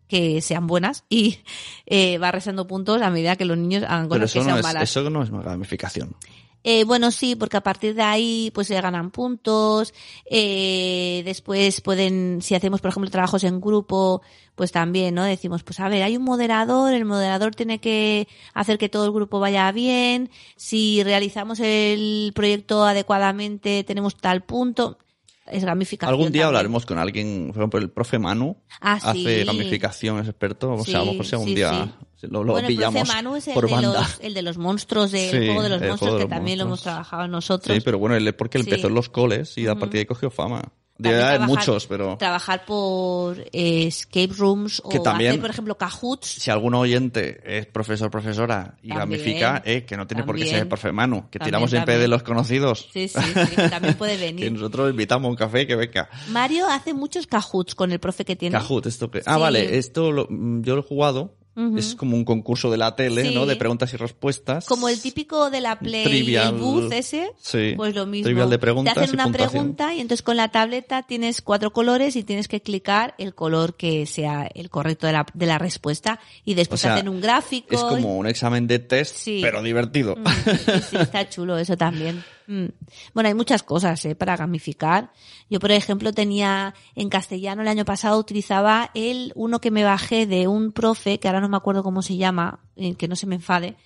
[0.08, 1.38] que sean buenas y
[1.86, 4.58] eh, va restando puntos a medida que los niños hagan Pero cosas que no, sean
[4.58, 4.82] es, malas.
[4.82, 6.16] eso no es gamificación.
[6.64, 9.92] Eh, bueno, sí, porque a partir de ahí pues se ganan puntos.
[10.30, 14.22] Eh, después pueden, si hacemos por ejemplo trabajos en grupo,
[14.54, 15.24] pues también, ¿no?
[15.24, 19.12] Decimos, pues a ver, hay un moderador, el moderador tiene que hacer que todo el
[19.12, 20.30] grupo vaya bien.
[20.56, 24.98] Si realizamos el proyecto adecuadamente, tenemos tal punto.
[25.46, 26.10] Es gamificación.
[26.10, 26.46] Algún día también.
[26.46, 29.44] hablaremos con alguien, por ejemplo, el profe Manu Ah, hace sí.
[29.44, 31.92] gamificación, es experto, o sea, a lo mejor sea un sí, día
[32.28, 33.92] lo, lo bueno, el pillamos profe Manu es el por de, banda.
[34.00, 36.64] los, el de los monstruos, del Sí, juego de los el monstruos, que también lo
[36.64, 37.76] hemos trabajado nosotros.
[37.76, 38.70] Sí, pero bueno, él porque él Sí.
[38.70, 40.62] empezó en los coles y a partir de ahí cogió fama.
[40.98, 45.40] De También verdad, trabajar- muchos, pero Trabajar por eh, escape rooms Que o también- hacer,
[45.40, 46.26] por ejemplo, Kahoots.
[46.28, 50.58] si algún oyente es profesor profesora y gamifica, eh, que no tiene por qué ser
[50.60, 52.88] el profe Manu, que También, tiramos siempre de los conocidos.
[52.92, 54.52] Sí, sí, sí, que también puede que venir.
[54.52, 56.08] nosotros invitamos a un café que venga.
[56.28, 58.56] Mario hace muchos Kahoots con el profe que tiene.
[58.58, 59.22] Kahoot, esto que...
[59.24, 59.40] Ah, Sí.
[59.40, 61.34] vale, esto lo- mm, yo lo he jugado
[61.76, 63.34] Es como un concurso de la tele, Sí.
[63.34, 63.44] ¿no?
[63.44, 64.64] De preguntas y respuestas.
[64.66, 66.54] Como el típico de la Play Trivial.
[66.54, 67.74] el booth ese, Sí.
[67.76, 68.24] pues lo mismo.
[68.24, 71.72] Trivial de preguntas Te hacen y una pregunta y entonces con la tableta tienes cuatro
[71.72, 75.58] colores y tienes que clicar el color que sea el correcto de la, de la
[75.58, 77.74] respuesta y después O sea, te hacen un gráfico.
[77.74, 79.40] Es como un examen de test, Sí.
[79.42, 80.16] pero divertido.
[80.16, 82.24] Mm, sí, sí, está chulo eso también.
[82.46, 82.66] Mm.
[83.14, 84.14] Bueno, hay muchas cosas ¿eh?
[84.14, 85.12] para gamificar.
[85.48, 90.26] Yo, por ejemplo, tenía en castellano el año pasado utilizaba el uno que me bajé
[90.26, 93.26] de un profe, que ahora no me acuerdo cómo se llama, eh, que no se
[93.26, 93.76] me enfade,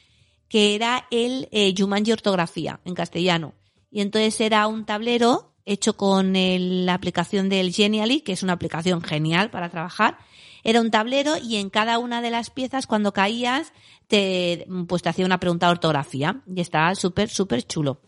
[0.49, 3.55] que era el eh, Jumanji ortografía en castellano.
[3.91, 8.53] Y entonces era un tablero hecho con el- la aplicación del Genially, que es una
[8.53, 10.19] aplicación genial para trabajar.
[10.63, 13.73] Era un tablero y en cada una de las piezas, cuando caías,
[14.09, 16.43] te, pues te hacía una pregunta de ortografía.
[16.47, 18.01] Y estaba súper, súper chulo.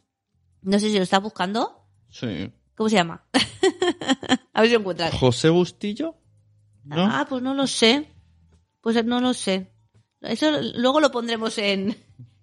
[0.63, 1.85] No sé si lo estás buscando.
[2.11, 2.53] Sí.
[2.75, 3.25] ¿Cómo se llama?
[4.53, 5.15] A ver si lo encuentras.
[5.15, 6.17] José Bustillo,
[6.85, 7.05] ¿no?
[7.07, 8.09] Ah, pues no lo sé.
[8.81, 9.73] Pues no lo sé.
[10.21, 11.97] Eso luego lo pondremos en,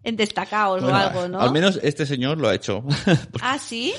[0.04, 1.40] en destacados Bueno, o algo, ¿no?
[1.42, 2.84] Al menos este señor lo ha hecho.
[3.42, 3.94] Ah, sí.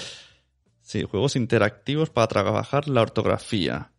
[0.81, 3.93] sí, juegos interactivos para trabajar la ortografía.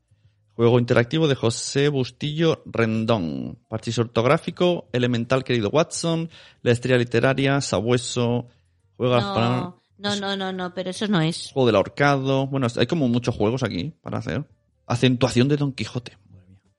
[0.53, 3.59] Juego interactivo de José Bustillo Rendón.
[3.67, 6.29] Parchís ortográfico, elemental querido Watson,
[6.63, 8.47] la estrella literaria, Sabueso,
[8.95, 11.51] juega las palabras- No, no, no, no, no, pero eso no es.
[11.51, 12.47] juego del ahorcado.
[12.47, 14.45] Bueno, hay como muchos juegos aquí para hacer.
[14.85, 16.17] Acentuación de Don Quijote.
[16.29, 16.71] Madre mía.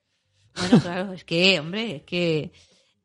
[0.56, 2.52] Bueno, claro, es que, hombre, es que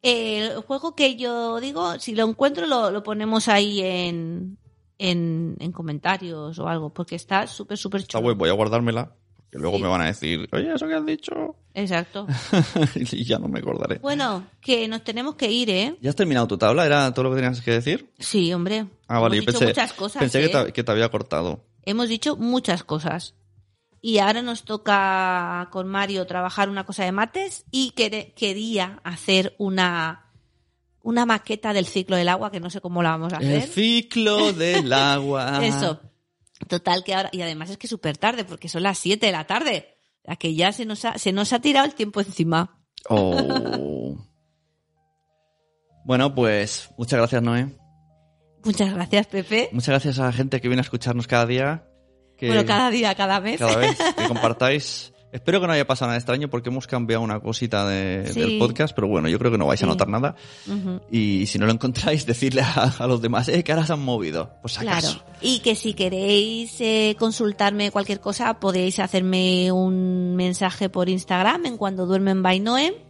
[0.02, 4.58] eh, el juego que yo digo, si lo encuentro, lo, lo ponemos ahí en,
[4.98, 8.24] en, en comentarios o algo, porque está súper, súper chulo.
[8.24, 9.16] web voy a guardármela.
[9.54, 9.84] Que luego Sí.
[9.84, 11.56] me van a decir, oye, eso que has dicho.
[11.76, 12.26] Exacto.
[12.96, 14.00] y ya no me acordaré.
[14.00, 15.96] Bueno, que nos tenemos que ir, ¿eh?
[16.02, 16.88] ¿Ya has terminado tu tabla?
[16.88, 18.10] ¿Era todo lo que tenías que decir?
[18.18, 18.88] Sí, hombre.
[19.08, 20.20] Ah, vale, Hemos yo dicho pensé, muchas cosas.
[20.22, 20.66] pensé que, ¿eh?
[20.66, 21.64] te, que te había cortado.
[21.84, 23.36] Hemos dicho muchas cosas.
[24.02, 30.32] Y ahora nos toca con Mario trabajar una cosa de mates y quería hacer una,
[31.04, 33.70] una maqueta del ciclo del agua, que no sé cómo la vamos a El hacer.
[33.70, 35.64] ciclo del agua.
[35.66, 36.02] Eso.
[36.68, 39.46] Total que ahora, y además es que súper tarde, porque son las 7 de la
[39.46, 39.96] tarde.
[40.24, 42.80] La que ya se nos ha, se nos ha tirado el tiempo encima.
[43.10, 44.18] Oh.
[46.06, 47.68] Bueno, pues muchas gracias, Noé.
[48.64, 49.70] Muchas gracias, Pepe.
[49.74, 51.88] Muchas gracias a la gente que viene a escucharnos cada día.
[52.38, 53.60] Que Bueno, cada día, cada mes.
[53.60, 55.13] cada vez que compartáis.
[55.34, 58.40] Espero que no haya pasado nada extraño porque hemos cambiado una cosita de- Sí.
[58.40, 60.36] del podcast, pero bueno, yo creo que no vais a notar nada.
[61.12, 64.02] Y si no lo encontráis, decirle a, a los demás, eh, que ahora se han
[64.04, 64.52] movido.
[64.62, 65.20] Pues acaso.
[65.24, 65.38] Claro.
[65.42, 71.78] Y que si queréis eh, consultarme cualquier cosa, podéis hacerme un mensaje por Instagram en
[71.78, 73.02] cuando duermen by Noé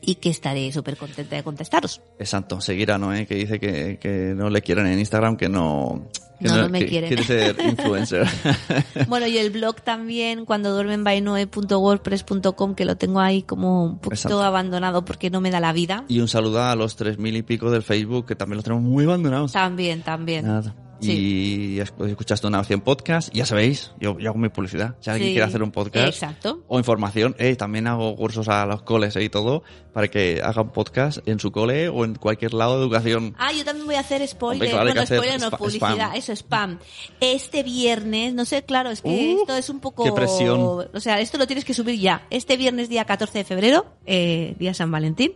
[0.00, 2.00] y que estaré súper contenta de contestaros.
[2.18, 6.08] Exacto, seguir a Noé que dice que, que no le quieren en Instagram, que no...
[6.40, 7.08] Que No, no me que quieren.
[7.08, 8.26] Quiere ser influencer.
[9.08, 13.94] Bueno, y el blog también, cuando duermen by Noé.wordpress.com, que lo tengo ahí como un
[13.98, 14.42] poquito Exacto.
[14.42, 16.04] abandonado porque no me da la vida.
[16.08, 18.82] y un saludo a los tres mil y pico del Facebook, que también los tenemos
[18.84, 19.52] muy abandonados.
[19.52, 20.46] También, también.
[20.46, 20.74] Nada.
[21.00, 24.96] Y es- escuchaste una opción podcast, ya sabéis, yo, yo hago mi publicidad.
[25.00, 25.34] Si alguien Sí.
[25.34, 26.62] quiere hacer un podcast Exacto.
[26.68, 30.72] o información, eh, también hago cursos a los coles eh, y todo para que hagan
[30.72, 33.34] podcast en su cole o en cualquier lado de educación.
[33.38, 34.70] Ah, yo también voy a hacer spoiler.
[34.70, 36.14] Claro, bueno, spoiler no, publicidad, spam.
[36.16, 36.78] eso, spam.
[37.20, 40.04] Este viernes, no sé, claro, es que Uh, esto es un poco...
[40.04, 40.60] qué presión.
[40.60, 42.26] O sea, esto lo tienes que subir ya.
[42.30, 45.32] Este viernes, día 14 de febrero, eh, día San Valentín,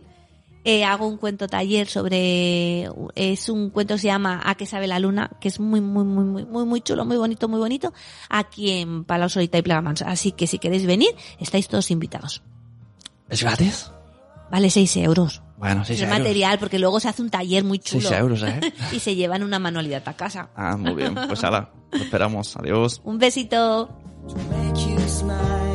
[0.63, 2.89] eh, hago un cuento taller sobre...
[3.15, 6.03] Es un cuento que se llama A que sabe la luna, que es muy, muy,
[6.03, 7.93] muy, muy, muy, muy chulo, muy bonito, muy bonito,
[8.29, 10.01] aquí en Palau Solita y Plegamans.
[10.01, 12.43] Así que si queréis venir, estáis todos invitados.
[13.29, 13.91] ¿Es gratis?
[14.51, 15.41] Vale 6 euros.
[15.57, 16.19] Bueno, 6 el euros.
[16.19, 18.07] material, porque luego se hace un taller muy chulo.
[18.09, 18.59] 6 euros, ¿eh?
[18.91, 20.49] y se llevan una manualidad a casa.
[20.55, 21.13] Ah, muy bien.
[21.13, 22.55] Pues ala, esperamos.
[22.57, 23.01] Adiós.
[23.03, 23.89] Un besito.
[24.49, 25.68] make you smile.